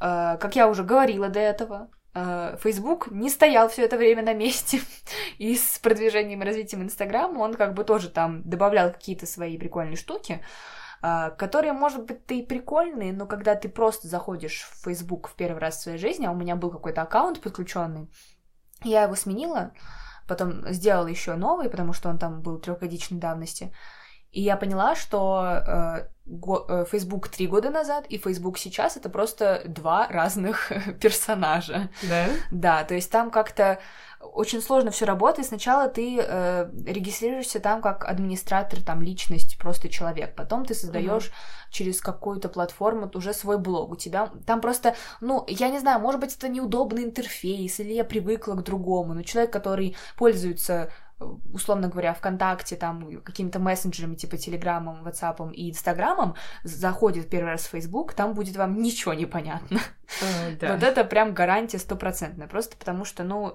э, 0.00 0.36
как 0.40 0.56
я 0.56 0.68
уже 0.68 0.82
говорила 0.82 1.28
до 1.28 1.38
этого, 1.38 1.90
э, 2.14 2.56
Facebook 2.60 3.08
не 3.10 3.30
стоял 3.30 3.68
все 3.68 3.84
это 3.84 3.96
время 3.96 4.22
на 4.22 4.34
месте. 4.34 4.80
И 5.38 5.54
с 5.54 5.78
продвижением 5.78 6.42
и 6.42 6.46
развитием 6.46 6.82
Инстаграма 6.82 7.38
он 7.38 7.54
как 7.54 7.74
бы 7.74 7.84
тоже 7.84 8.10
там 8.10 8.42
добавлял 8.42 8.92
какие-то 8.92 9.26
свои 9.26 9.56
прикольные 9.58 9.96
штуки, 9.96 10.44
которые, 11.00 11.74
может 11.74 12.06
быть, 12.06 12.24
ты 12.24 12.38
и 12.38 12.46
прикольные, 12.46 13.12
но 13.12 13.26
когда 13.26 13.56
ты 13.56 13.68
просто 13.68 14.08
заходишь 14.08 14.62
в 14.62 14.84
Facebook 14.84 15.28
в 15.28 15.34
первый 15.34 15.58
раз 15.58 15.76
в 15.76 15.82
своей 15.82 15.98
жизни, 15.98 16.24
а 16.24 16.30
у 16.30 16.34
меня 16.34 16.56
был 16.56 16.70
какой-то 16.70 17.02
аккаунт 17.02 17.42
подключенный, 17.42 18.08
я 18.84 19.02
его 19.02 19.14
сменила, 19.14 19.72
потом 20.26 20.72
сделала 20.72 21.06
еще 21.06 21.34
новый, 21.34 21.68
потому 21.68 21.92
что 21.92 22.08
он 22.08 22.18
там 22.18 22.40
был 22.40 22.58
трехгодичной 22.58 23.18
давности. 23.18 23.72
И 24.34 24.40
я 24.42 24.56
поняла, 24.56 24.96
что 24.96 25.42
э, 25.44 26.06
э, 26.26 26.84
Facebook 26.90 27.28
три 27.28 27.46
года 27.46 27.70
назад 27.70 28.04
и 28.08 28.18
Facebook 28.18 28.58
сейчас 28.58 28.96
это 28.96 29.08
просто 29.08 29.62
два 29.64 30.08
разных 30.08 30.72
персонажа. 31.00 31.88
Да? 32.02 32.26
Да, 32.50 32.84
то 32.84 32.94
есть 32.94 33.12
там 33.12 33.30
как-то 33.30 33.78
очень 34.32 34.60
сложно 34.60 34.90
все 34.90 35.04
работает. 35.04 35.46
Сначала 35.46 35.88
ты 35.88 36.18
э, 36.18 36.68
регистрируешься 36.84 37.60
там 37.60 37.80
как 37.80 38.04
администратор, 38.04 38.82
там 38.82 39.02
личность, 39.02 39.56
просто 39.56 39.88
человек. 39.88 40.34
Потом 40.34 40.64
ты 40.64 40.74
создаешь 40.74 41.26
uh-huh. 41.26 41.70
через 41.70 42.00
какую-то 42.00 42.48
платформу 42.48 43.08
уже 43.14 43.32
свой 43.32 43.58
блог. 43.58 43.92
У 43.92 43.96
тебя 43.96 44.32
там 44.46 44.60
просто, 44.60 44.96
ну, 45.20 45.44
я 45.46 45.68
не 45.68 45.78
знаю, 45.78 46.00
может 46.00 46.20
быть, 46.20 46.34
это 46.36 46.48
неудобный 46.48 47.04
интерфейс, 47.04 47.78
или 47.78 47.92
я 47.92 48.04
привыкла 48.04 48.54
к 48.54 48.64
другому. 48.64 49.14
Но 49.14 49.22
человек, 49.22 49.52
который 49.52 49.96
пользуется 50.16 50.90
условно 51.52 51.88
говоря, 51.88 52.14
ВКонтакте, 52.14 52.76
там, 52.76 53.20
какими-то 53.22 53.58
мессенджерами, 53.58 54.14
типа 54.14 54.36
Телеграмом, 54.36 55.02
Ватсапом 55.02 55.50
и 55.50 55.70
Инстаграмом, 55.70 56.34
заходит 56.64 57.30
первый 57.30 57.50
раз 57.50 57.62
в 57.62 57.70
Фейсбук, 57.70 58.14
там 58.14 58.34
будет 58.34 58.56
вам 58.56 58.80
ничего 58.82 59.14
не 59.14 59.26
понятно. 59.26 59.80
Да. 60.60 60.74
Вот 60.74 60.82
это 60.82 61.02
прям 61.02 61.34
гарантия 61.34 61.78
стопроцентная, 61.78 62.46
просто 62.46 62.76
потому 62.76 63.04
что, 63.04 63.24
ну, 63.24 63.54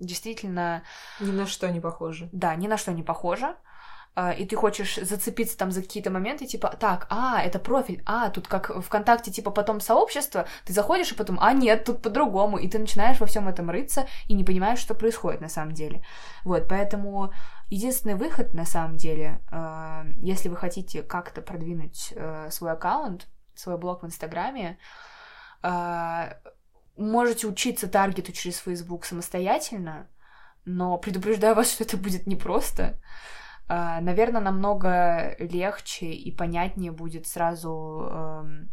действительно... 0.00 0.82
Ни 1.20 1.30
на 1.30 1.46
что 1.46 1.70
не 1.70 1.80
похоже. 1.80 2.28
Да, 2.32 2.54
ни 2.56 2.66
на 2.66 2.76
что 2.76 2.92
не 2.92 3.02
похоже. 3.02 3.54
А, 4.14 4.32
и 4.32 4.44
ты 4.44 4.56
хочешь 4.56 4.96
зацепиться 4.96 5.56
там 5.56 5.70
за 5.70 5.80
какие-то 5.80 6.10
моменты, 6.10 6.46
типа, 6.46 6.76
так, 6.78 7.06
а, 7.08 7.42
это 7.42 7.58
профиль, 7.58 8.02
а, 8.04 8.28
тут 8.28 8.46
как 8.46 8.70
ВКонтакте, 8.84 9.30
типа, 9.30 9.50
потом 9.50 9.80
сообщество, 9.80 10.46
ты 10.66 10.74
заходишь 10.74 11.12
и 11.12 11.14
потом, 11.14 11.38
а, 11.40 11.54
нет, 11.54 11.84
тут 11.84 12.02
по-другому, 12.02 12.58
и 12.58 12.68
ты 12.68 12.78
начинаешь 12.78 13.20
во 13.20 13.26
всем 13.26 13.48
этом 13.48 13.70
рыться 13.70 14.06
и 14.28 14.34
не 14.34 14.44
понимаешь, 14.44 14.80
что 14.80 14.94
происходит 14.94 15.40
на 15.40 15.48
самом 15.48 15.72
деле. 15.72 16.04
Вот, 16.44 16.68
поэтому 16.68 17.32
единственный 17.70 18.14
выход, 18.14 18.52
на 18.52 18.66
самом 18.66 18.96
деле, 18.98 19.40
э, 19.50 20.04
если 20.18 20.50
вы 20.50 20.56
хотите 20.56 21.02
как-то 21.02 21.40
продвинуть 21.40 22.12
э, 22.14 22.50
свой 22.50 22.72
аккаунт, 22.72 23.28
свой 23.54 23.78
блог 23.78 24.02
в 24.02 24.06
Инстаграме, 24.06 24.78
можете 26.96 27.46
учиться 27.46 27.86
таргету 27.86 28.32
через 28.32 28.56
Facebook 28.56 29.04
самостоятельно, 29.04 30.08
но 30.64 30.98
предупреждаю 30.98 31.54
вас, 31.54 31.70
что 31.70 31.84
это 31.84 31.96
будет 31.96 32.26
непросто. 32.26 32.98
А, 32.98 33.41
Наверное, 33.68 34.42
намного 34.42 35.34
легче 35.38 36.06
и 36.06 36.30
понятнее 36.30 36.92
будет 36.92 37.26
сразу 37.26 38.06
эм, 38.10 38.70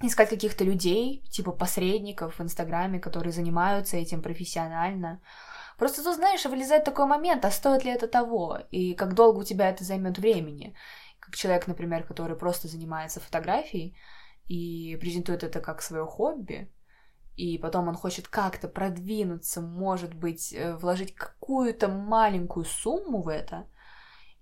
искать 0.00 0.30
каких-то 0.30 0.64
людей, 0.64 1.24
типа 1.30 1.52
посредников 1.52 2.38
в 2.38 2.42
Инстаграме, 2.42 3.00
которые 3.00 3.32
занимаются 3.32 3.96
этим 3.96 4.22
профессионально. 4.22 5.20
Просто 5.76 6.02
тут, 6.02 6.16
знаешь, 6.16 6.44
вылезает 6.44 6.84
такой 6.84 7.06
момент, 7.06 7.44
а 7.44 7.50
стоит 7.50 7.84
ли 7.84 7.90
это 7.90 8.08
того, 8.08 8.58
и 8.70 8.94
как 8.94 9.14
долго 9.14 9.38
у 9.38 9.44
тебя 9.44 9.68
это 9.68 9.84
займет 9.84 10.18
времени. 10.18 10.74
Как 11.20 11.36
человек, 11.36 11.66
например, 11.66 12.04
который 12.04 12.36
просто 12.36 12.68
занимается 12.68 13.20
фотографией 13.20 13.96
и 14.46 14.96
презентует 15.00 15.44
это 15.44 15.60
как 15.60 15.82
свое 15.82 16.04
хобби, 16.04 16.72
и 17.36 17.58
потом 17.58 17.86
он 17.86 17.94
хочет 17.94 18.26
как-то 18.26 18.66
продвинуться, 18.66 19.60
может 19.60 20.14
быть, 20.14 20.52
э, 20.52 20.74
вложить 20.76 21.14
какую-то 21.14 21.88
маленькую 21.88 22.64
сумму 22.64 23.22
в 23.22 23.28
это, 23.28 23.68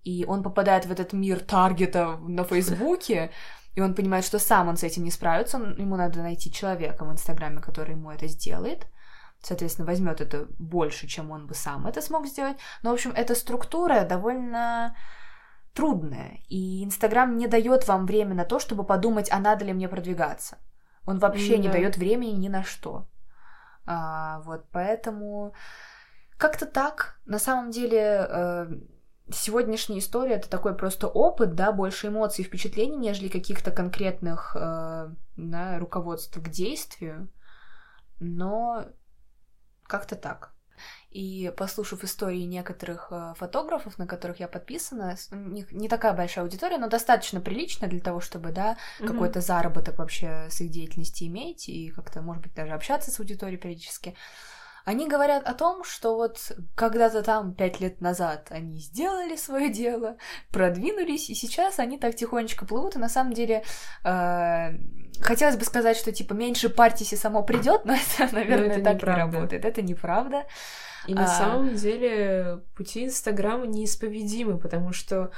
и 0.07 0.25
он 0.25 0.45
попадает 0.45 0.87
в 0.87 0.92
этот 0.92 1.12
мир 1.12 1.40
таргета 1.40 2.16
на 2.19 2.45
Фейсбуке, 2.45 3.33
и 3.75 3.81
он 3.81 3.92
понимает, 3.92 4.25
что 4.25 4.38
сам 4.38 4.69
он 4.69 4.77
с 4.77 4.85
этим 4.85 5.03
не 5.03 5.11
справится, 5.11 5.57
он, 5.57 5.77
ему 5.77 5.97
надо 5.97 6.23
найти 6.23 6.53
человека 6.53 7.05
в 7.05 7.11
Инстаграме, 7.11 7.61
который 7.61 7.97
ему 7.97 8.12
это 8.12 8.29
сделает, 8.29 8.87
соответственно, 9.42 9.87
возьмет 9.87 10.21
это 10.21 10.47
больше, 10.59 11.09
чем 11.09 11.33
он 11.33 11.49
бы 11.49 11.55
сам 11.55 11.88
это 11.88 12.01
смог 12.01 12.27
сделать. 12.27 12.57
Но, 12.83 12.90
в 12.90 12.92
общем, 12.92 13.11
эта 13.16 13.35
структура 13.35 14.05
довольно 14.05 14.95
трудная, 15.75 16.38
и 16.49 16.85
Инстаграм 16.85 17.37
не 17.37 17.49
дает 17.49 17.88
вам 17.88 18.07
время 18.07 18.35
на 18.35 18.45
то, 18.45 18.61
чтобы 18.61 18.85
подумать, 18.85 19.33
а 19.33 19.40
надо 19.40 19.64
ли 19.64 19.73
мне 19.73 19.88
продвигаться. 19.88 20.59
Он 21.05 21.19
вообще 21.19 21.55
mm-hmm. 21.55 21.62
не 21.62 21.69
дает 21.69 21.97
времени 21.97 22.31
ни 22.31 22.49
на 22.49 22.62
что. 22.62 23.09
А, 23.87 24.38
вот, 24.45 24.66
поэтому 24.71 25.53
как-то 26.37 26.64
так. 26.64 27.19
На 27.27 27.40
самом 27.40 27.71
деле, 27.73 28.27
э, 28.29 28.66
сегодняшняя 29.31 29.99
история 29.99 30.35
это 30.35 30.49
такой 30.49 30.75
просто 30.75 31.09
опыт, 31.09 31.55
да, 31.55 31.73
больше 31.73 32.09
эмоций 32.09 32.45
и 32.45 32.47
впечатлений, 32.47 32.97
нежели 32.97 33.29
каких-то 33.29 33.71
конкретных 33.71 34.57
э, 34.59 35.09
да, 35.37 35.79
руководств 35.79 36.39
к 36.41 36.49
действию. 36.49 37.29
Но 38.19 38.87
как-то 39.85 40.17
так. 40.17 40.53
И 41.11 41.53
послушав 41.57 42.05
истории 42.05 42.43
некоторых 42.43 43.09
э, 43.11 43.35
фотографов, 43.37 43.99
на 43.99 44.07
которых 44.07 44.41
я 44.41 44.49
подписана, 44.49 45.17
у 45.31 45.37
них 45.37 45.73
не 45.73 45.89
такая 45.89 46.12
большая 46.12 46.45
аудитория, 46.45 46.79
но 46.79 46.89
достаточно 46.89 47.41
приличная 47.41 47.89
для 47.89 48.01
того, 48.01 48.21
чтобы, 48.21 48.53
да, 48.53 48.77
mm-hmm. 49.01 49.07
какой-то 49.07 49.41
заработок 49.41 49.99
вообще 49.99 50.49
с 50.51 50.61
их 50.61 50.71
деятельности 50.71 51.25
иметь 51.25 51.69
и 51.69 51.91
как-то, 51.91 52.21
может 52.21 52.43
быть, 52.43 52.55
даже 52.55 52.73
общаться 52.73 53.11
с 53.11 53.19
аудиторией 53.19 53.59
периодически. 53.59 54.15
Они 54.87 55.09
говорят 55.09 55.42
о 55.44 55.53
том, 55.53 55.83
что 55.83 56.14
вот 56.14 56.53
когда-то 56.77 57.25
там 57.25 57.55
пять 57.55 57.81
лет 57.81 58.01
назад 58.01 58.46
они 58.51 58.79
сделали 58.79 59.35
свое 59.35 59.68
дело, 59.68 60.16
продвинулись, 60.53 61.29
и 61.29 61.35
сейчас 61.35 61.81
они 61.81 61.99
так 61.99 62.14
тихонечко 62.14 62.64
плывут, 62.64 62.94
и 62.94 63.01
на 63.01 63.09
самом 63.09 63.33
деле 63.33 63.64
э, 64.05 64.68
хотелось 65.20 65.57
бы 65.57 65.64
сказать, 65.64 65.96
что 65.96 66.12
типа 66.12 66.35
меньше 66.35 66.68
партии 66.68 67.16
само 67.16 67.42
придет, 67.42 67.85
но 67.85 67.94
это, 68.20 68.33
наверное, 68.33 68.68
но 68.68 68.75
это 68.75 68.85
так 68.85 68.94
неправда. 68.94 69.27
не 69.27 69.33
работает. 69.33 69.64
Это 69.64 69.83
неправда. 69.83 70.46
И 71.09 71.14
а... 71.14 71.16
на 71.16 71.27
самом 71.27 71.75
деле 71.75 72.62
пути 72.77 73.07
Инстаграма 73.07 73.66
неисповедимы, 73.66 74.57
потому 74.57 74.92
что 74.92 75.33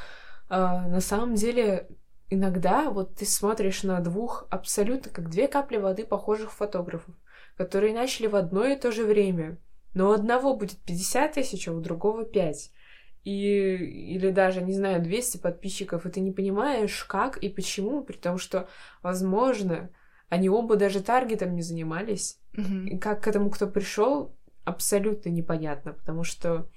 э, 0.51 0.57
на 0.57 1.01
самом 1.01 1.37
деле 1.37 1.89
иногда 2.29 2.91
вот 2.91 3.15
ты 3.15 3.25
смотришь 3.25 3.83
на 3.83 3.99
двух 4.01 4.47
абсолютно 4.51 5.11
как 5.11 5.31
две 5.31 5.49
капли 5.49 5.79
воды 5.79 6.05
похожих 6.05 6.53
фотографов 6.53 7.15
которые 7.59 7.93
начали 7.93 8.29
в 8.29 8.37
одно 8.37 8.65
и 8.65 8.77
то 8.77 8.93
же 8.93 9.05
время. 9.05 9.59
Но 9.93 10.11
у 10.11 10.13
одного 10.13 10.55
будет 10.55 10.79
50 10.79 11.33
тысяч, 11.33 11.67
а 11.67 11.73
у 11.73 11.81
другого 11.81 12.25
5. 12.25 12.71
И, 13.25 13.31
или 13.35 14.31
даже, 14.31 14.63
не 14.63 14.73
знаю, 14.73 15.03
200 15.03 15.39
подписчиков, 15.39 16.07
и 16.07 16.11
ты 16.11 16.21
не 16.21 16.31
понимаешь, 16.31 17.05
как 17.05 17.37
и 17.37 17.49
почему, 17.49 18.05
при 18.05 18.17
том, 18.17 18.39
что, 18.39 18.69
возможно, 19.03 19.91
они 20.29 20.49
оба 20.49 20.77
даже 20.77 21.03
таргетом 21.03 21.57
не 21.57 21.63
занимались. 21.63 22.39
Mm-hmm. 22.57 22.87
И 22.91 22.99
как 22.99 23.25
к 23.25 23.29
этому 23.29 23.51
кто 23.51 23.67
пришел, 23.67 24.37
абсолютно 24.65 25.31
непонятно, 25.31 25.95
потому 25.95 26.23
что 26.23 26.71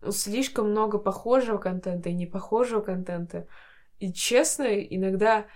ну, 0.00 0.10
слишком 0.10 0.70
много 0.70 0.98
похожего 0.98 1.58
контента 1.58 2.08
и 2.08 2.14
непохожего 2.14 2.80
контента. 2.80 3.46
И 4.00 4.12
честно, 4.12 4.64
иногда 4.64 5.46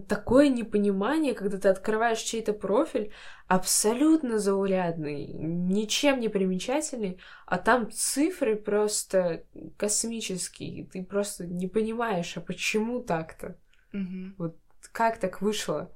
такое 0.00 0.48
непонимание, 0.48 1.34
когда 1.34 1.58
ты 1.58 1.68
открываешь 1.68 2.20
чей-то 2.20 2.52
профиль, 2.52 3.12
абсолютно 3.46 4.38
заурядный, 4.38 5.26
ничем 5.26 6.20
не 6.20 6.28
примечательный, 6.28 7.20
а 7.46 7.58
там 7.58 7.90
цифры 7.90 8.56
просто 8.56 9.44
космические, 9.76 10.86
ты 10.86 11.04
просто 11.04 11.46
не 11.46 11.68
понимаешь, 11.68 12.36
а 12.36 12.40
почему 12.40 13.00
так-то? 13.00 13.56
Угу. 13.92 14.34
Вот 14.38 14.56
как 14.92 15.18
так 15.18 15.42
вышло? 15.42 15.92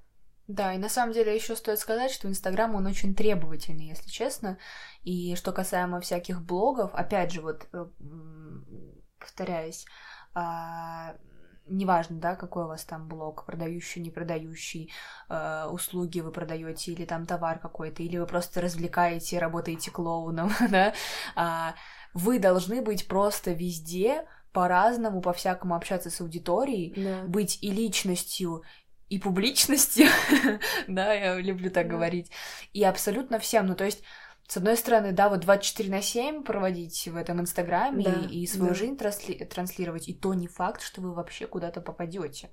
Да, 0.49 0.75
и 0.75 0.79
на 0.79 0.89
самом 0.89 1.13
деле 1.13 1.35
еще 1.35 1.57
стоит 1.57 1.81
сказать, 1.81 2.13
что 2.13 2.29
Инстаграм, 2.29 2.75
он 2.75 2.87
очень 2.87 3.17
требовательный, 3.17 3.89
если 3.89 4.09
честно. 4.09 4.59
И 5.03 5.35
что 5.35 5.51
касаемо 5.53 6.01
всяких 6.01 6.41
блогов, 6.41 6.95
опять 6.95 7.33
же, 7.33 7.41
вот 7.41 7.67
э, 7.73 7.87
повторяюсь, 9.19 9.87
а, 10.35 11.17
неважно, 11.69 12.17
да, 12.17 12.37
какой 12.37 12.65
у 12.65 12.69
вас 12.69 12.85
там 12.85 13.09
блог, 13.09 13.45
продающий, 13.45 14.03
не 14.03 14.11
продающий, 14.11 14.93
э, 15.29 15.67
услуги 15.71 16.21
вы 16.21 16.31
продаете 16.31 16.93
или 16.93 17.05
там 17.05 17.27
товар 17.27 17.59
какой-то, 17.59 18.03
или 18.03 18.19
вы 18.19 18.27
просто 18.27 18.61
развлекаете, 18.61 19.39
работаете 19.39 19.91
клоуном, 19.91 20.51
да, 20.71 20.95
а, 21.35 21.75
вы 22.15 22.39
должны 22.39 22.83
быть 22.83 23.09
просто 23.09 23.53
везде 23.53 24.27
по-разному, 24.53 25.21
по-всякому 25.21 25.75
общаться 25.75 26.11
с 26.11 26.21
аудиторией, 26.21 26.95
да. 26.97 27.23
быть 27.25 27.59
и 27.63 27.71
личностью, 27.71 28.63
и 29.09 29.19
публичностью, 29.19 30.07
да, 30.89 31.13
я 31.13 31.37
люблю 31.37 31.71
так 31.71 31.87
говорить, 31.87 32.31
и 32.73 32.83
абсолютно 32.85 33.39
всем, 33.39 33.67
ну, 33.67 33.75
то 33.75 33.85
есть 33.85 34.03
с 34.49 34.57
одной 34.57 34.77
стороны, 34.77 35.13
да, 35.13 35.29
вот 35.29 35.41
24 35.41 35.91
на 35.91 36.03
7 36.03 36.45
проводить 36.45 37.09
в 37.09 37.17
этом 37.17 37.41
Инстаграме 37.41 38.05
да, 38.05 38.13
и 38.31 38.47
свою 38.47 38.71
да. 38.71 38.75
жизнь 38.75 38.97
трансли 38.97 39.35
транслировать, 39.45 40.09
и 40.09 40.15
то 40.15 40.35
не 40.35 40.47
факт, 40.47 40.83
что 40.83 41.01
вы 41.01 41.13
вообще 41.13 41.47
куда-то 41.47 41.81
попадете. 41.81 42.51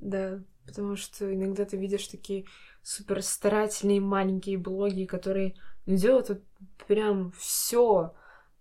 Да, 0.00 0.42
потому 0.66 0.96
что 0.96 1.32
иногда 1.34 1.64
ты 1.64 1.76
видишь 1.76 2.06
такие 2.08 2.46
супер 2.82 3.22
старательные 3.22 4.00
маленькие 4.00 4.56
блоги, 4.56 5.04
которые 5.04 5.56
делают 5.84 6.30
вот 6.30 6.42
прям 6.86 7.32
все, 7.32 8.14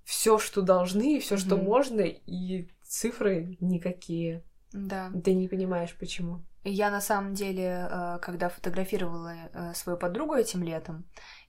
все, 0.03 0.37
что 0.37 0.61
должны, 0.61 1.19
все, 1.19 1.35
mm-hmm. 1.35 1.37
что 1.37 1.57
можно, 1.57 2.01
и 2.01 2.69
цифры 2.83 3.57
никакие. 3.61 4.43
Да. 4.73 5.11
Ты 5.23 5.33
не 5.33 5.47
понимаешь, 5.47 5.95
почему. 5.97 6.43
Я 6.63 6.91
на 6.91 6.99
самом 6.99 7.33
деле, 7.33 7.87
э, 7.89 8.19
когда 8.21 8.49
фотографировала 8.49 9.33
э, 9.53 9.73
свою 9.73 9.97
подругу 9.97 10.33
этим 10.33 10.63
летом, 10.63 11.05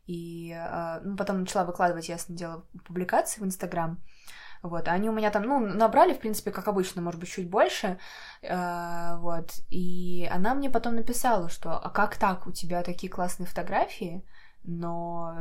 И 0.09 0.53
э, 0.53 1.01
ну, 1.05 1.17
потом 1.17 1.41
начала 1.41 1.65
выкладывать, 1.65 2.09
ясно 2.09 2.35
дело, 2.35 2.65
публикации 2.87 3.43
в 3.43 3.45
Инстаграм. 3.45 4.03
Вот, 4.63 4.89
они 4.89 5.09
у 5.11 5.13
меня 5.13 5.31
там, 5.31 5.43
ну, 5.43 5.61
набрали, 5.61 6.15
в 6.15 6.19
принципе, 6.19 6.51
как 6.51 6.67
обычно, 6.67 7.03
может 7.03 7.21
быть, 7.21 7.29
чуть 7.29 7.49
больше, 7.49 7.99
э, 8.43 9.17
вот, 9.19 9.53
и 9.69 10.29
она 10.33 10.55
мне 10.55 10.71
потом 10.71 10.97
написала, 10.97 11.49
что, 11.51 11.79
а 11.79 11.91
как 11.91 12.17
так, 12.17 12.47
у 12.47 12.53
тебя 12.53 12.83
такие 12.83 13.13
классные 13.13 13.47
фотографии, 13.47 14.25
но 14.65 15.37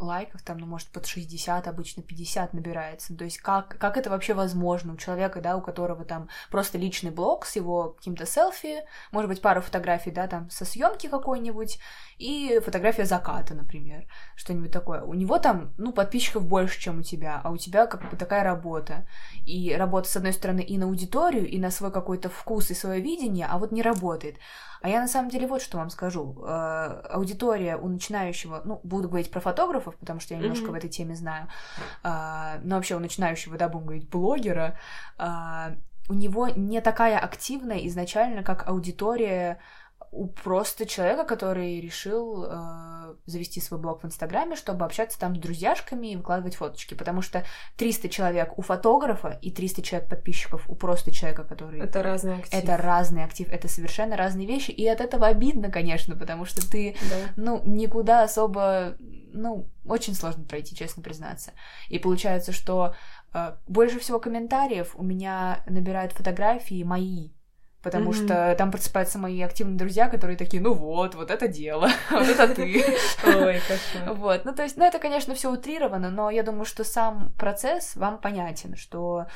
лайков 0.00 0.42
там, 0.42 0.58
ну, 0.58 0.66
может, 0.66 0.88
под 0.88 1.06
60, 1.06 1.68
обычно 1.68 2.02
50 2.02 2.54
набирается. 2.54 3.16
То 3.16 3.24
есть 3.24 3.38
как, 3.38 3.76
как 3.78 3.96
это 3.96 4.10
вообще 4.10 4.34
возможно 4.34 4.94
у 4.94 4.96
человека, 4.96 5.40
да, 5.40 5.56
у 5.56 5.62
которого 5.62 6.04
там 6.04 6.28
просто 6.50 6.78
личный 6.78 7.10
блог 7.10 7.46
с 7.46 7.56
его 7.56 7.90
каким-то 7.90 8.26
селфи, 8.26 8.82
может 9.12 9.28
быть, 9.28 9.40
пару 9.40 9.60
фотографий, 9.60 10.10
да, 10.10 10.26
там, 10.26 10.50
со 10.50 10.64
съемки 10.64 11.08
какой-нибудь, 11.08 11.78
и 12.18 12.60
фотография 12.64 13.04
заката, 13.04 13.54
например, 13.54 14.06
что-нибудь 14.36 14.72
такое. 14.72 15.02
У 15.02 15.14
него 15.14 15.38
там, 15.38 15.72
ну, 15.78 15.92
подписчиков 15.92 16.46
больше, 16.46 16.80
чем 16.80 17.00
у 17.00 17.02
тебя, 17.02 17.40
а 17.42 17.50
у 17.50 17.56
тебя 17.56 17.86
как 17.86 18.10
бы 18.10 18.16
такая 18.16 18.44
работа. 18.44 19.06
И 19.46 19.74
работа, 19.74 20.08
с 20.08 20.16
одной 20.16 20.32
стороны, 20.32 20.60
и 20.60 20.78
на 20.78 20.86
аудиторию, 20.86 21.48
и 21.48 21.58
на 21.58 21.70
свой 21.70 21.90
какой-то 21.90 22.28
вкус 22.28 22.70
и 22.70 22.74
свое 22.74 23.00
видение, 23.00 23.46
а 23.46 23.58
вот 23.58 23.72
не 23.72 23.82
работает. 23.82 24.36
А 24.82 24.88
я 24.88 25.00
на 25.00 25.08
самом 25.08 25.30
деле 25.30 25.46
вот 25.46 25.62
что 25.62 25.78
вам 25.78 25.90
скажу. 25.90 26.42
Э, 26.46 27.02
аудитория 27.10 27.76
у 27.76 27.88
начинающего, 27.88 28.62
ну, 28.64 28.80
буду 28.82 29.08
говорить 29.08 29.30
про 29.30 29.40
фотографов, 29.40 29.96
потому 29.96 30.20
что 30.20 30.34
я 30.34 30.40
немножко 30.40 30.66
mm-hmm. 30.66 30.70
в 30.70 30.74
этой 30.74 30.90
теме 30.90 31.14
знаю, 31.14 31.48
э, 32.02 32.60
но 32.62 32.76
вообще 32.76 32.96
у 32.96 32.98
начинающего, 32.98 33.58
да, 33.58 33.68
будем 33.68 33.86
говорить, 33.86 34.08
блогера, 34.08 34.78
э, 35.18 35.76
у 36.08 36.14
него 36.14 36.48
не 36.48 36.80
такая 36.80 37.18
активная 37.18 37.86
изначально, 37.86 38.42
как 38.42 38.68
аудитория 38.68 39.60
у 40.12 40.26
просто 40.26 40.86
человека, 40.86 41.24
который 41.24 41.80
решил 41.80 42.44
э, 42.44 43.14
завести 43.26 43.60
свой 43.60 43.78
блог 43.78 44.02
в 44.02 44.06
Инстаграме, 44.06 44.56
чтобы 44.56 44.84
общаться 44.84 45.18
там 45.18 45.36
с 45.36 45.38
друзьяшками 45.38 46.08
и 46.08 46.16
выкладывать 46.16 46.56
фоточки. 46.56 46.94
Потому 46.94 47.22
что 47.22 47.44
300 47.76 48.08
человек 48.08 48.58
у 48.58 48.62
фотографа 48.62 49.38
и 49.40 49.52
300 49.52 49.82
человек 49.82 50.10
подписчиков 50.10 50.68
у 50.68 50.74
просто 50.74 51.12
человека, 51.12 51.44
который... 51.44 51.80
Это 51.80 52.02
разный 52.02 52.38
актив. 52.38 52.52
Это 52.52 52.76
разный 52.76 53.24
актив, 53.24 53.48
это 53.50 53.68
совершенно 53.68 54.16
разные 54.16 54.48
вещи. 54.48 54.72
И 54.72 54.86
от 54.88 55.00
этого 55.00 55.28
обидно, 55.28 55.70
конечно, 55.70 56.16
потому 56.16 56.44
что 56.44 56.68
ты, 56.68 56.96
да. 57.08 57.32
ну, 57.36 57.62
никуда 57.64 58.24
особо... 58.24 58.96
Ну, 59.32 59.70
очень 59.86 60.14
сложно 60.14 60.44
пройти, 60.44 60.74
честно 60.74 61.04
признаться. 61.04 61.52
И 61.88 62.00
получается, 62.00 62.50
что 62.50 62.96
э, 63.32 63.54
больше 63.68 64.00
всего 64.00 64.18
комментариев 64.18 64.96
у 64.96 65.04
меня 65.04 65.62
набирают 65.66 66.12
фотографии 66.12 66.82
мои, 66.82 67.30
Потому 67.82 68.10
mm-hmm. 68.10 68.24
что 68.24 68.54
там 68.58 68.70
просыпаются 68.70 69.18
мои 69.18 69.40
активные 69.40 69.78
друзья, 69.78 70.08
которые 70.08 70.36
такие, 70.36 70.62
ну 70.62 70.74
вот, 70.74 71.14
вот 71.14 71.30
это 71.30 71.48
дело, 71.48 71.88
вот 72.10 72.28
это 72.28 72.54
ты. 72.54 72.84
Ой, 73.24 73.60
кошмар. 73.66 74.14
Вот, 74.14 74.44
ну 74.44 74.54
то 74.54 74.62
есть, 74.62 74.76
ну 74.76 74.84
это, 74.84 74.98
конечно, 74.98 75.34
все 75.34 75.50
утрировано, 75.50 76.10
но 76.10 76.30
я 76.30 76.42
думаю, 76.42 76.66
что 76.66 76.84
сам 76.84 77.32
процесс 77.38 77.96
вам 77.96 78.20
понятен, 78.20 78.76
что 78.76 79.26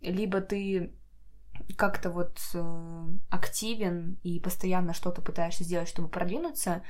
либо 0.00 0.40
ты 0.40 0.92
как-то 1.76 2.10
вот 2.10 2.38
э, 2.54 3.04
активен 3.30 4.18
и 4.24 4.40
постоянно 4.40 4.94
что-то 4.94 5.22
пытаешься 5.22 5.62
сделать, 5.62 5.88
чтобы 5.88 6.08
продвинуться, 6.08 6.82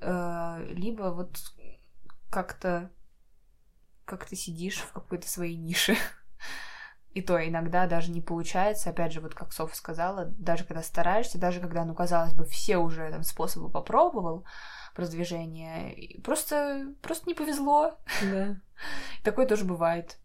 э, 0.00 0.66
либо 0.70 1.12
вот 1.12 1.36
как-то 2.30 2.90
как 4.10 4.24
ты 4.24 4.34
сидишь 4.34 4.78
в 4.78 4.92
какой-то 4.92 5.28
своей 5.28 5.56
нише. 5.56 5.96
И 7.12 7.22
то 7.22 7.36
иногда 7.44 7.86
даже 7.86 8.12
не 8.12 8.20
получается, 8.20 8.90
опять 8.90 9.12
же, 9.12 9.20
вот 9.20 9.34
как 9.34 9.52
Софа 9.52 9.74
сказала, 9.74 10.26
даже 10.26 10.64
когда 10.64 10.82
стараешься, 10.82 11.38
даже 11.38 11.60
когда, 11.60 11.84
ну, 11.84 11.94
казалось 11.94 12.34
бы, 12.34 12.44
все 12.44 12.76
уже 12.76 13.10
там 13.10 13.24
способы 13.24 13.68
попробовал 13.68 14.44
продвижения, 14.94 16.20
просто, 16.22 16.94
просто 17.02 17.28
не 17.28 17.34
повезло. 17.34 17.98
Да. 18.22 18.60
Такое 19.24 19.46
тоже 19.46 19.64
бывает. 19.64 20.18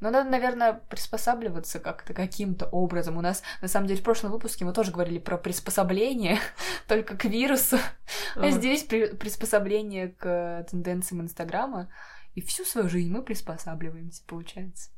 Но 0.00 0.10
надо, 0.10 0.30
наверное, 0.30 0.74
приспосабливаться 0.74 1.78
как-то 1.78 2.12
каким-то 2.12 2.66
образом. 2.66 3.16
У 3.16 3.22
нас, 3.22 3.42
на 3.62 3.68
самом 3.68 3.86
деле, 3.86 4.00
в 4.00 4.04
прошлом 4.04 4.30
выпуске 4.30 4.64
мы 4.64 4.72
тоже 4.72 4.92
говорили 4.92 5.18
про 5.18 5.38
приспособление, 5.38 6.38
только 6.88 7.16
к 7.16 7.24
вирусу. 7.24 7.78
А 8.34 8.50
здесь 8.50 8.82
при 8.82 9.14
приспособление 9.14 10.08
к 10.08 10.66
тенденциям 10.70 11.22
Инстаграма. 11.22 11.90
И 12.34 12.42
всю 12.42 12.64
свою 12.64 12.88
жизнь 12.88 13.10
мы 13.10 13.22
приспосабливаемся, 13.22 14.22
получается. 14.26 14.90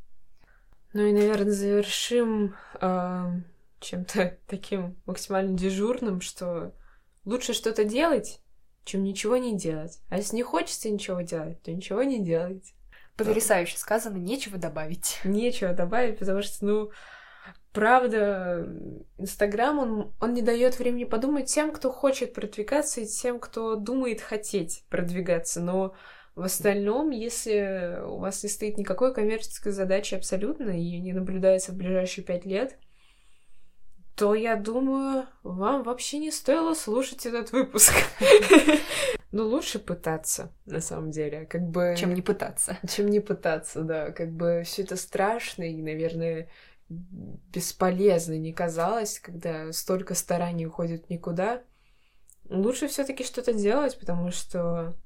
Ну 0.92 1.06
и, 1.06 1.12
наверное, 1.12 1.52
завершим 1.52 2.54
э, 2.80 3.24
чем-то 3.80 4.38
таким 4.46 4.96
максимально 5.06 5.56
дежурным, 5.56 6.20
что 6.20 6.72
лучше 7.24 7.52
что-то 7.52 7.84
делать, 7.84 8.40
чем 8.84 9.02
ничего 9.02 9.36
не 9.36 9.56
делать. 9.56 10.00
А 10.08 10.16
если 10.16 10.36
не 10.36 10.42
хочется 10.42 10.88
ничего 10.90 11.20
делать, 11.20 11.62
то 11.62 11.72
ничего 11.72 12.02
не 12.02 12.24
делать. 12.24 12.74
Потрясающе 13.16 13.74
да. 13.74 13.80
сказано, 13.80 14.16
нечего 14.16 14.58
добавить. 14.58 15.20
Нечего 15.24 15.74
добавить, 15.74 16.18
потому 16.18 16.40
что, 16.40 16.64
ну, 16.64 16.90
правда, 17.72 18.66
Инстаграм, 19.18 19.78
он, 19.78 20.14
он 20.20 20.34
не 20.34 20.42
дает 20.42 20.78
времени 20.78 21.04
подумать 21.04 21.46
тем, 21.46 21.72
кто 21.72 21.90
хочет 21.92 22.32
продвигаться, 22.32 23.00
и 23.00 23.06
тем, 23.06 23.40
кто 23.40 23.74
думает 23.74 24.20
хотеть 24.20 24.84
продвигаться. 24.88 25.60
Но 25.60 25.94
в 26.38 26.42
остальном, 26.42 27.10
если 27.10 28.00
у 28.06 28.18
вас 28.18 28.44
не 28.44 28.48
стоит 28.48 28.78
никакой 28.78 29.12
коммерческой 29.12 29.72
задачи 29.72 30.14
абсолютно, 30.14 30.70
и 30.70 31.00
не 31.00 31.12
наблюдается 31.12 31.72
в 31.72 31.74
ближайшие 31.74 32.24
пять 32.24 32.46
лет, 32.46 32.78
то 34.14 34.36
я 34.36 34.54
думаю, 34.54 35.26
вам 35.42 35.82
вообще 35.82 36.18
не 36.18 36.30
стоило 36.30 36.74
слушать 36.74 37.26
этот 37.26 37.52
выпуск. 37.52 37.92
Ну, 39.30 39.46
лучше 39.46 39.78
пытаться, 39.78 40.54
на 40.64 40.80
самом 40.80 41.10
деле, 41.10 41.44
как 41.44 41.60
бы... 41.60 41.94
Чем 41.98 42.14
не 42.14 42.22
пытаться. 42.22 42.78
Чем 42.88 43.08
не 43.08 43.20
пытаться, 43.20 43.82
да. 43.82 44.10
Как 44.10 44.32
бы 44.32 44.62
все 44.64 44.84
это 44.84 44.96
страшно 44.96 45.64
и, 45.64 45.82
наверное, 45.82 46.48
бесполезно 46.88 48.38
не 48.38 48.54
казалось, 48.54 49.20
когда 49.20 49.70
столько 49.72 50.14
стараний 50.14 50.64
уходит 50.64 51.10
никуда. 51.10 51.62
Лучше 52.48 52.88
все 52.88 53.04
таки 53.04 53.22
что-то 53.22 53.52
делать, 53.52 53.98
потому 54.00 54.30
что 54.30 54.96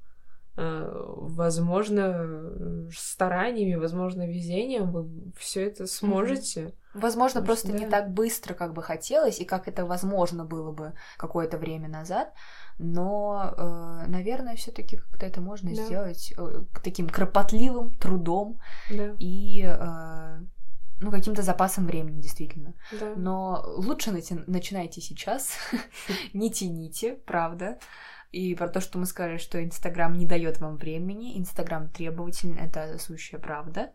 возможно, 0.57 2.89
стараниями, 2.95 3.75
возможно, 3.75 4.27
везением 4.27 4.91
вы 4.91 5.33
все 5.39 5.67
это 5.67 5.87
сможете. 5.87 6.75
Возможно, 6.95 7.41
Потому 7.41 7.47
просто 7.47 7.69
что, 7.69 7.79
да. 7.79 7.85
не 7.85 7.91
так 7.91 8.13
быстро, 8.13 8.53
как 8.53 8.75
бы 8.75 8.83
хотелось, 8.83 9.41
и 9.41 9.47
как 9.47 9.67
это 9.67 9.87
возможно 9.87 10.45
было 10.45 10.73
бы 10.73 10.93
какое-то 11.17 11.57
время 11.57 11.89
назад. 11.89 12.35
Но, 12.79 13.55
э, 13.57 14.05
наверное, 14.09 14.57
все-таки 14.57 14.99
как-то 14.99 15.25
это 15.25 15.41
можно 15.41 15.75
да. 15.75 15.85
сделать 15.85 16.35
э, 16.37 16.65
таким 16.85 17.09
кропотливым 17.09 17.95
трудом 17.95 18.61
да. 18.91 19.15
и 19.19 19.65
ну, 21.01 21.11
каким-то 21.11 21.43
запасом 21.43 21.87
времени, 21.87 22.21
действительно. 22.21 22.75
Да. 22.93 23.15
Но 23.17 23.65
лучше 23.77 24.13
начинайте 24.13 25.01
сейчас, 25.01 25.57
не 26.33 26.51
тяните, 26.51 27.15
правда 27.15 27.79
и 28.33 28.55
про 28.55 28.69
то, 28.69 28.81
что 28.81 28.99
мы 28.99 29.05
сказали, 29.05 29.37
что 29.37 29.63
Инстаграм 29.63 30.13
не 30.17 30.25
дает 30.25 30.59
вам 30.59 30.79
времени, 30.79 31.39
Инстаграм 31.39 31.89
требователен, 31.91 32.59
это 32.59 32.99
сущая 32.99 33.39
правда. 33.39 33.93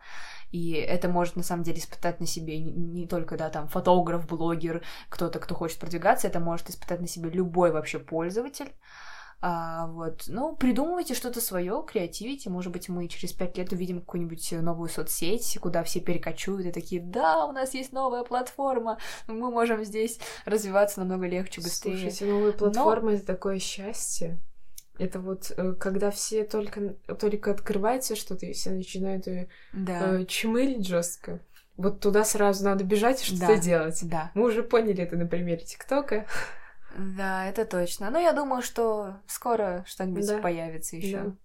И 0.52 0.73
это 0.73 1.10
может 1.10 1.36
на 1.36 1.43
самом 1.43 1.63
деле 1.63 1.80
испытать 1.80 2.19
на 2.19 2.28
себе 2.28 2.60
не, 2.60 3.08
только, 3.08 3.36
да, 3.36 3.50
там, 3.50 3.67
фотограф, 3.67 4.28
блогер, 4.28 4.84
кто-то, 5.10 5.39
кто 5.39 5.56
хочет 5.56 5.80
продвигаться, 5.80 6.28
это 6.28 6.39
может 6.39 6.69
испытать 6.69 7.02
на 7.02 7.08
себе 7.08 7.32
любой 7.32 7.71
вообще 7.71 7.97
пользователь. 7.97 8.71
А, 9.39 9.86
вот, 9.88 10.23
ну, 10.28 10.56
придумывайте 10.56 11.13
что-то 11.13 11.41
свое, 11.41 11.84
креативите. 11.88 12.50
Может 12.50 12.71
быть, 12.71 12.89
мы 12.89 13.08
через 13.08 13.34
пять 13.34 13.56
лет 13.58 13.71
увидим 13.71 14.00
какую-нибудь 14.00 14.52
новую 14.54 14.89
соцсеть, 14.89 15.60
куда 15.62 15.84
все 15.84 16.00
перекочуют 16.00 16.65
и 16.65 16.71
такие, 16.71 17.02
да, 17.02 17.45
у 17.45 17.52
нас 17.52 17.76
есть 17.76 17.91
новая 17.91 18.23
платформа, 18.23 18.97
мы 19.28 19.52
можем 19.52 19.84
здесь 19.86 20.19
развиваться 20.45 21.00
намного 21.02 21.28
легче, 21.28 21.62
быстрее. 21.62 21.97
Слушайте, 21.97 22.26
новые 22.26 22.54
платформы 22.54 23.12
Но... 23.12 23.17
это 23.17 23.26
такое 23.28 23.60
счастье. 23.60 24.39
Это 24.97 25.19
вот 25.19 25.52
э, 25.56 25.73
когда 25.73 26.10
все 26.10 26.43
только, 26.43 26.95
только 27.19 27.52
открывается 27.52 28.15
что-то, 28.15 28.47
и 28.47 28.54
все 28.54 28.71
начинают 28.71 29.28
э, 29.28 29.47
да. 29.71 30.19
э, 30.19 30.26
чмылить 30.26 30.88
жестко. 30.88 31.39
Вот 31.76 32.00
туда 32.00 32.23
сразу 32.23 32.65
надо 32.65 32.84
бежать 32.84 33.21
и 33.21 33.26
что-то 33.26 33.47
да. 33.47 33.58
делать. 33.58 34.00
Да. 34.02 34.32
Мы 34.34 34.45
уже 34.45 34.63
поняли 34.63 35.04
это 35.04 35.15
на 35.15 35.28
примере 35.28 35.63
ТикТока. 35.63 36.26
Да, 36.95 37.45
это 37.45 37.65
точно. 37.65 38.10
Но 38.10 38.19
я 38.19 38.34
думаю, 38.34 38.62
что 38.62 39.17
скоро 39.28 39.84
что-нибудь 39.88 40.28
да. 40.28 40.38
появится 40.39 40.95
еще. 40.95 41.21
Да. 41.21 41.36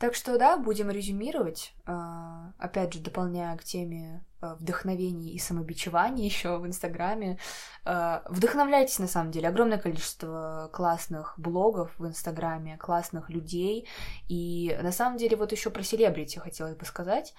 Так 0.00 0.14
что 0.14 0.38
да, 0.38 0.56
будем 0.56 0.90
резюмировать. 0.90 1.74
А, 1.84 2.54
опять 2.58 2.94
же, 2.94 3.00
дополняя 3.00 3.54
к 3.58 3.64
теме 3.64 4.24
а, 4.40 4.54
вдохновений 4.54 5.32
и 5.34 5.38
самобичевания 5.38 6.24
еще 6.24 6.56
в 6.56 6.66
Инстаграме. 6.66 7.38
А, 7.84 8.22
вдохновляйтесь, 8.26 8.98
на 8.98 9.06
самом 9.06 9.30
деле. 9.30 9.48
Огромное 9.48 9.76
количество 9.76 10.70
классных 10.72 11.34
блогов 11.36 11.92
в 11.98 12.06
Инстаграме, 12.06 12.78
классных 12.78 13.28
людей. 13.28 13.86
И 14.26 14.74
на 14.82 14.90
самом 14.90 15.18
деле 15.18 15.36
вот 15.36 15.52
еще 15.52 15.68
про 15.68 15.82
селебрити 15.82 16.38
хотела 16.38 16.74
бы 16.74 16.86
сказать. 16.86 17.34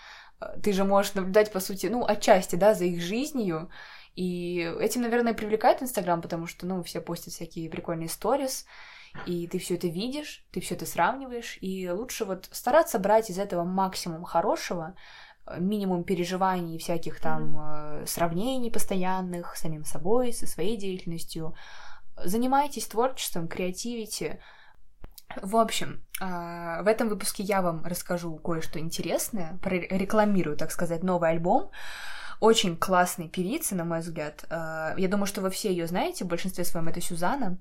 Ты 0.61 0.71
же 0.71 0.83
можешь 0.83 1.15
наблюдать, 1.15 1.51
по 1.51 1.59
сути, 1.59 1.87
ну, 1.87 2.05
отчасти, 2.05 2.57
да, 2.57 2.75
за 2.75 2.85
их 2.85 3.01
жизнью. 3.01 3.71
И 4.15 4.59
этим, 4.79 5.01
наверное, 5.01 5.33
привлекает 5.33 5.81
Инстаграм, 5.81 6.21
потому 6.21 6.47
что, 6.47 6.65
ну, 6.65 6.83
все 6.83 7.01
постят 7.01 7.33
всякие 7.33 7.69
прикольные 7.69 8.09
сторис. 8.09 8.65
и 9.25 9.47
ты 9.47 9.59
все 9.59 9.75
это 9.75 9.87
видишь, 9.87 10.45
ты 10.51 10.61
все 10.61 10.75
это 10.75 10.85
сравниваешь, 10.85 11.57
и 11.59 11.89
лучше 11.89 12.23
вот 12.23 12.47
стараться 12.51 12.97
брать 12.97 13.29
из 13.29 13.39
этого 13.39 13.65
максимум 13.65 14.23
хорошего, 14.23 14.95
э, 15.45 15.59
минимум 15.59 16.05
переживаний, 16.05 16.77
всяких 16.77 17.19
там 17.19 17.57
mm-hmm. 17.57 18.05
сравнений 18.05 18.71
постоянных 18.71 19.57
с 19.57 19.61
самим 19.61 19.83
собой, 19.83 20.31
со 20.31 20.47
своей 20.47 20.77
деятельностью. 20.77 21.55
Занимайтесь 22.23 22.87
творчеством, 22.87 23.49
креативите. 23.49 24.39
В 25.41 25.57
общем, 25.57 26.05
а, 26.19 26.81
в 26.83 26.87
этом 26.87 27.09
выпуске 27.09 27.43
я 27.43 27.61
вам 27.61 27.83
расскажу 27.85 28.35
кое-что 28.37 28.79
интересное, 28.79 29.59
прорекламирую, 29.61 30.57
так 30.57 30.71
сказать, 30.71 31.03
новый 31.03 31.29
альбом 31.29 31.71
очень 32.41 32.75
классной 32.75 33.29
певицы, 33.29 33.75
на 33.75 33.85
мой 33.85 33.99
взгляд. 33.99 34.45
А, 34.49 34.95
я 34.97 35.07
думаю, 35.07 35.27
что 35.27 35.41
вы 35.41 35.51
все 35.51 35.69
ее 35.69 35.85
знаете, 35.85 36.25
в 36.25 36.27
большинстве 36.27 36.65
своем 36.65 36.87
это 36.87 36.99
Сюзанна. 36.99 37.59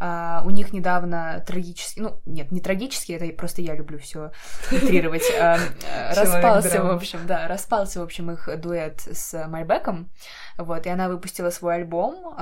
А, 0.00 0.42
у 0.44 0.50
них 0.50 0.72
недавно 0.72 1.44
трагический, 1.46 2.02
ну, 2.02 2.20
нет, 2.26 2.50
не 2.50 2.60
трагический, 2.60 3.14
это 3.14 3.32
просто 3.36 3.62
я 3.62 3.76
люблю 3.76 3.98
все 3.98 4.32
утрировать. 4.72 5.22
А, 5.38 5.58
распался, 6.14 6.82
в 6.82 6.90
общем, 6.90 7.20
да, 7.26 7.46
распался, 7.46 8.00
в 8.00 8.02
общем, 8.02 8.32
их 8.32 8.48
дуэт 8.60 9.00
с 9.00 9.46
Мальбеком. 9.46 10.10
Вот, 10.58 10.86
и 10.86 10.90
она 10.90 11.08
выпустила 11.08 11.50
свой 11.50 11.76
альбом, 11.76 12.34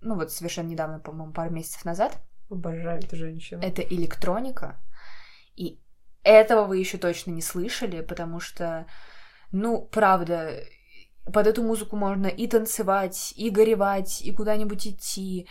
ну, 0.00 0.14
вот 0.16 0.32
совершенно 0.32 0.66
недавно, 0.66 0.98
по-моему, 0.98 1.32
пару 1.32 1.50
месяцев 1.50 1.84
назад. 1.84 2.18
Обожаю 2.50 2.98
эту 2.98 3.14
женщину. 3.14 3.62
Это 3.62 3.82
электроника. 3.82 4.76
И 5.54 5.80
этого 6.24 6.64
вы 6.64 6.78
еще 6.78 6.98
точно 6.98 7.30
не 7.30 7.42
слышали, 7.42 8.00
потому 8.00 8.40
что, 8.40 8.86
ну, 9.52 9.82
правда, 9.82 10.64
под 11.32 11.46
эту 11.46 11.62
музыку 11.62 11.96
можно 11.96 12.26
и 12.26 12.46
танцевать, 12.46 13.32
и 13.36 13.50
горевать, 13.50 14.22
и 14.22 14.32
куда-нибудь 14.32 14.86
идти, 14.86 15.48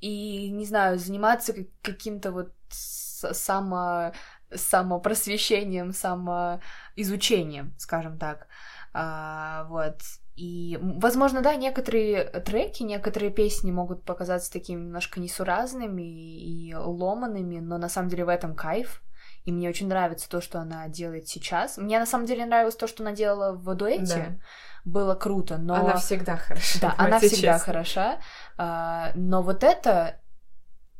и, 0.00 0.50
не 0.50 0.64
знаю, 0.64 0.98
заниматься 0.98 1.54
каким-то 1.82 2.32
вот 2.32 2.52
само 2.70 4.12
самопросвещением, 4.50 5.92
самоизучением, 5.92 7.74
скажем 7.76 8.18
так. 8.18 8.46
А, 8.94 9.64
вот. 9.68 10.00
И, 10.36 10.78
возможно, 10.80 11.42
да, 11.42 11.54
некоторые 11.56 12.24
треки, 12.24 12.82
некоторые 12.82 13.30
песни 13.30 13.70
могут 13.70 14.04
показаться 14.04 14.50
такими 14.50 14.80
немножко 14.80 15.20
несуразными 15.20 16.02
и 16.02 16.74
ломанными, 16.74 17.58
но 17.58 17.76
на 17.76 17.90
самом 17.90 18.08
деле 18.08 18.24
в 18.24 18.28
этом 18.28 18.54
кайф. 18.54 19.02
И 19.44 19.52
мне 19.52 19.68
очень 19.68 19.88
нравится 19.88 20.28
то, 20.28 20.40
что 20.40 20.60
она 20.60 20.88
делает 20.88 21.28
сейчас. 21.28 21.76
Мне 21.76 21.98
на 21.98 22.06
самом 22.06 22.26
деле 22.26 22.46
нравилось 22.46 22.76
то, 22.76 22.86
что 22.86 23.02
она 23.02 23.12
делала 23.12 23.52
в 23.52 23.74
дуэте. 23.74 24.06
Да 24.06 24.38
было 24.84 25.14
круто, 25.14 25.58
но... 25.58 25.74
Она 25.74 25.96
всегда 25.96 26.36
хороша. 26.36 26.78
Да, 26.80 26.94
она 26.96 27.18
всегда 27.18 27.54
честно. 27.54 27.58
хороша, 27.58 28.18
а, 28.56 29.12
но 29.14 29.42
вот 29.42 29.62
это, 29.64 30.20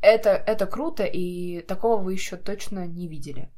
это, 0.01 0.31
это 0.31 0.67
круто, 0.67 1.05
и 1.05 1.63
такого 1.63 2.01
вы 2.01 2.13
еще 2.13 2.37
точно 2.37 2.87
не 2.87 3.09
видели. 3.09 3.53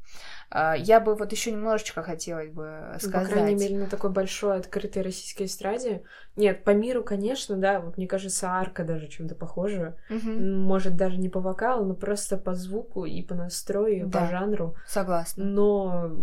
А, 0.52 0.74
я 0.76 0.98
бы 0.98 1.14
вот 1.14 1.30
еще 1.30 1.52
немножечко 1.52 2.02
хотела 2.02 2.44
бы 2.44 2.96
сказать. 2.98 3.04
Ну, 3.04 3.12
по 3.12 3.24
крайней 3.24 3.54
мере, 3.54 3.78
на 3.78 3.86
такой 3.86 4.10
большой 4.10 4.56
открытой 4.56 5.02
российской 5.02 5.44
эстраде. 5.44 6.02
Нет, 6.34 6.64
по 6.64 6.70
миру, 6.70 7.04
конечно, 7.04 7.56
да, 7.56 7.80
вот 7.80 7.96
мне 7.96 8.08
кажется, 8.08 8.48
арка 8.48 8.82
даже 8.82 9.06
чем-то 9.06 9.36
похожа. 9.36 9.96
Угу. 10.10 10.28
Может, 10.28 10.96
даже 10.96 11.18
не 11.18 11.28
по 11.28 11.40
вокалу, 11.40 11.84
но 11.84 11.94
просто 11.94 12.36
по 12.36 12.54
звуку 12.54 13.04
и 13.04 13.22
по 13.22 13.36
настрою, 13.36 14.08
да, 14.08 14.20
по 14.20 14.26
жанру. 14.26 14.76
Согласна. 14.88 15.44
Но 15.44 16.16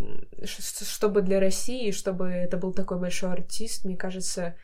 чтобы 0.43 1.21
для 1.21 1.39
России, 1.39 1.91
чтобы 1.91 2.27
это 2.27 2.57
был 2.57 2.73
такой 2.73 2.99
большой 2.99 3.31
артист, 3.31 3.85
мне 3.85 3.95
кажется, 3.95 4.57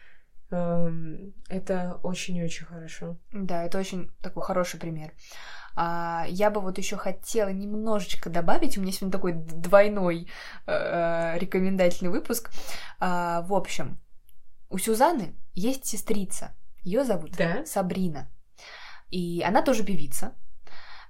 эм, 0.52 1.34
это 1.48 2.00
очень-очень 2.04 2.66
хорошо. 2.66 3.18
Да, 3.32 3.64
это 3.64 3.80
очень 3.80 4.12
такой 4.22 4.44
хороший 4.44 4.78
пример. 4.78 5.14
А, 5.76 6.26
я 6.28 6.50
бы 6.50 6.62
вот 6.62 6.78
еще 6.78 6.98
хотела 6.98 7.50
немножечко 7.50 8.30
добавить. 8.30 8.78
У 8.78 8.82
меня 8.82 8.92
сегодня 8.92 9.12
такой 9.12 9.34
двойной 9.34 10.30
э, 10.68 11.38
рекомендательный 11.40 12.12
выпуск. 12.12 12.52
А, 13.00 13.42
в 13.42 13.54
общем, 13.54 14.00
у 14.70 14.78
Сюзаны 14.78 15.36
есть 15.54 15.86
сестрица. 15.86 16.56
Ее 16.84 17.04
зовут 17.04 17.32
да? 17.38 17.66
Сабрина. 17.66 18.30
И 19.10 19.44
она 19.44 19.62
тоже 19.62 19.84
певица. 19.84 20.34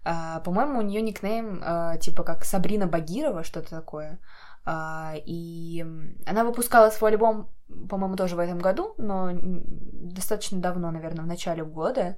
А, 0.05 0.39
по-моему, 0.41 0.79
у 0.79 0.81
нее 0.81 1.01
никнейм 1.01 1.61
а, 1.63 1.97
типа 1.97 2.23
как 2.23 2.43
Сабрина 2.43 2.87
Багирова, 2.87 3.43
что-то 3.43 3.69
такое. 3.69 4.19
А, 4.65 5.13
и 5.25 5.85
она 6.25 6.43
выпускала 6.43 6.89
свой 6.89 7.11
альбом, 7.11 7.49
по-моему, 7.89 8.15
тоже 8.15 8.35
в 8.35 8.39
этом 8.39 8.59
году, 8.59 8.93
но 8.97 9.29
достаточно 9.33 10.59
давно, 10.59 10.91
наверное, 10.91 11.23
в 11.23 11.27
начале 11.27 11.63
года. 11.63 12.17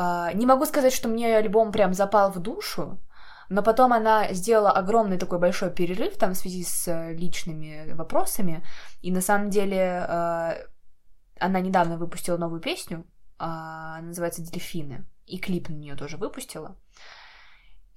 А, 0.00 0.32
не 0.32 0.46
могу 0.46 0.64
сказать, 0.64 0.92
что 0.92 1.08
мне 1.08 1.36
альбом 1.36 1.72
прям 1.72 1.92
запал 1.92 2.30
в 2.30 2.38
душу, 2.38 3.00
но 3.48 3.64
потом 3.64 3.92
она 3.92 4.32
сделала 4.32 4.70
огромный 4.70 5.18
такой 5.18 5.40
большой 5.40 5.72
перерыв 5.72 6.16
там 6.16 6.34
в 6.34 6.36
связи 6.36 6.62
с 6.62 6.86
э, 6.86 7.14
личными 7.14 7.94
вопросами, 7.94 8.64
и 9.02 9.10
на 9.10 9.20
самом 9.20 9.50
деле 9.50 10.06
а, 10.08 10.54
она 11.40 11.58
недавно 11.58 11.96
выпустила 11.96 12.36
новую 12.36 12.60
песню, 12.60 13.06
а, 13.38 14.00
называется 14.00 14.40
«Дельфины», 14.40 15.04
и 15.26 15.36
клип 15.36 15.68
на 15.68 15.74
нее 15.74 15.96
тоже 15.96 16.16
выпустила. 16.16 16.76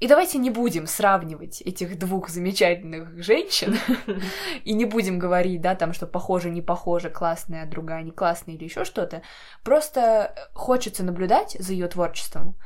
И 0.01 0.07
давайте 0.07 0.39
не 0.39 0.49
будем 0.49 0.87
сравнивать 0.87 1.61
этих 1.61 1.99
двух 1.99 2.27
замечательных 2.27 3.23
женщин 3.23 3.77
и 4.63 4.73
не 4.73 4.85
будем 4.85 5.19
говорить, 5.19 5.61
да, 5.61 5.75
там, 5.75 5.93
что 5.93 6.07
похоже, 6.07 6.49
не 6.49 6.63
похоже, 6.63 7.11
классная, 7.11 7.67
другая 7.67 8.01
не 8.01 8.09
классная 8.09 8.55
или 8.55 8.63
еще 8.63 8.83
что-то. 8.83 9.21
Просто 9.63 10.49
хочется 10.53 11.03
наблюдать 11.03 11.55
за 11.59 11.73
ее 11.73 11.87
творчеством, 11.87 12.57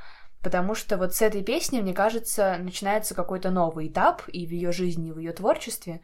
потому 0.41 0.75
что 0.75 0.95
вот 0.95 1.13
с 1.13 1.21
этой 1.21 1.43
песней, 1.43 1.81
мне 1.81 1.93
кажется, 1.93 2.55
начинается 2.57 3.13
какой-то 3.15 3.51
новый 3.51 3.89
этап 3.89 4.21
и 4.29 4.47
в 4.47 4.51
ее 4.51 4.71
жизни, 4.71 5.09
и 5.09 5.11
в 5.11 5.19
ее 5.19 5.33
творчестве. 5.33 5.99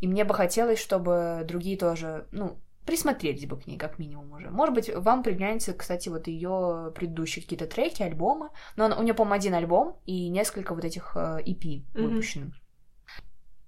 И 0.00 0.06
мне 0.06 0.24
бы 0.24 0.34
хотелось, 0.34 0.80
чтобы 0.80 1.44
другие 1.48 1.78
тоже, 1.78 2.26
ну, 2.30 2.58
присмотрелись 2.86 3.46
бы 3.46 3.58
к 3.58 3.66
ней, 3.66 3.78
как 3.78 3.98
минимум 3.98 4.32
уже. 4.32 4.50
Может 4.50 4.74
быть, 4.74 4.94
вам 4.94 5.22
приглянется, 5.22 5.72
кстати, 5.72 6.08
вот 6.08 6.26
ее 6.26 6.92
предыдущие 6.94 7.42
какие-то 7.42 7.66
треки, 7.66 8.02
альбомы. 8.02 8.50
Но 8.76 8.86
у 8.98 9.02
нее, 9.02 9.14
по-моему, 9.14 9.34
один 9.34 9.54
альбом 9.54 9.98
и 10.06 10.28
несколько 10.28 10.74
вот 10.74 10.84
этих 10.84 11.12
э, 11.16 11.40
EP 11.44 11.60
mm-hmm. 11.60 11.84
выпущенных. 11.94 12.54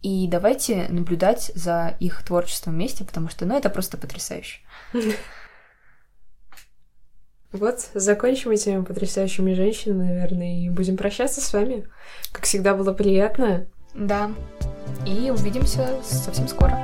И 0.03 0.29
давайте 0.29 0.87
наблюдать 0.89 1.51
за 1.55 1.97
их 1.99 2.23
творчеством 2.25 2.75
вместе, 2.75 3.05
потому 3.05 3.29
что, 3.29 3.47
ну, 3.47 3.57
это 3.57 3.71
просто 3.71 3.97
потрясающе. 3.97 4.61
Вот, 7.53 7.89
закончим 7.95 8.51
этими 8.51 8.83
потрясающими 8.83 9.55
женщинами, 9.55 10.09
наверное, 10.09 10.61
и 10.61 10.69
будем 10.69 10.99
прощаться 10.99 11.41
с 11.41 11.53
вами. 11.55 11.89
Как 12.33 12.45
всегда, 12.45 12.75
было 12.75 12.93
приятно. 12.93 13.67
Да. 13.95 14.31
И 15.07 15.31
увидимся 15.31 16.03
совсем 16.03 16.49
скоро. 16.49 16.79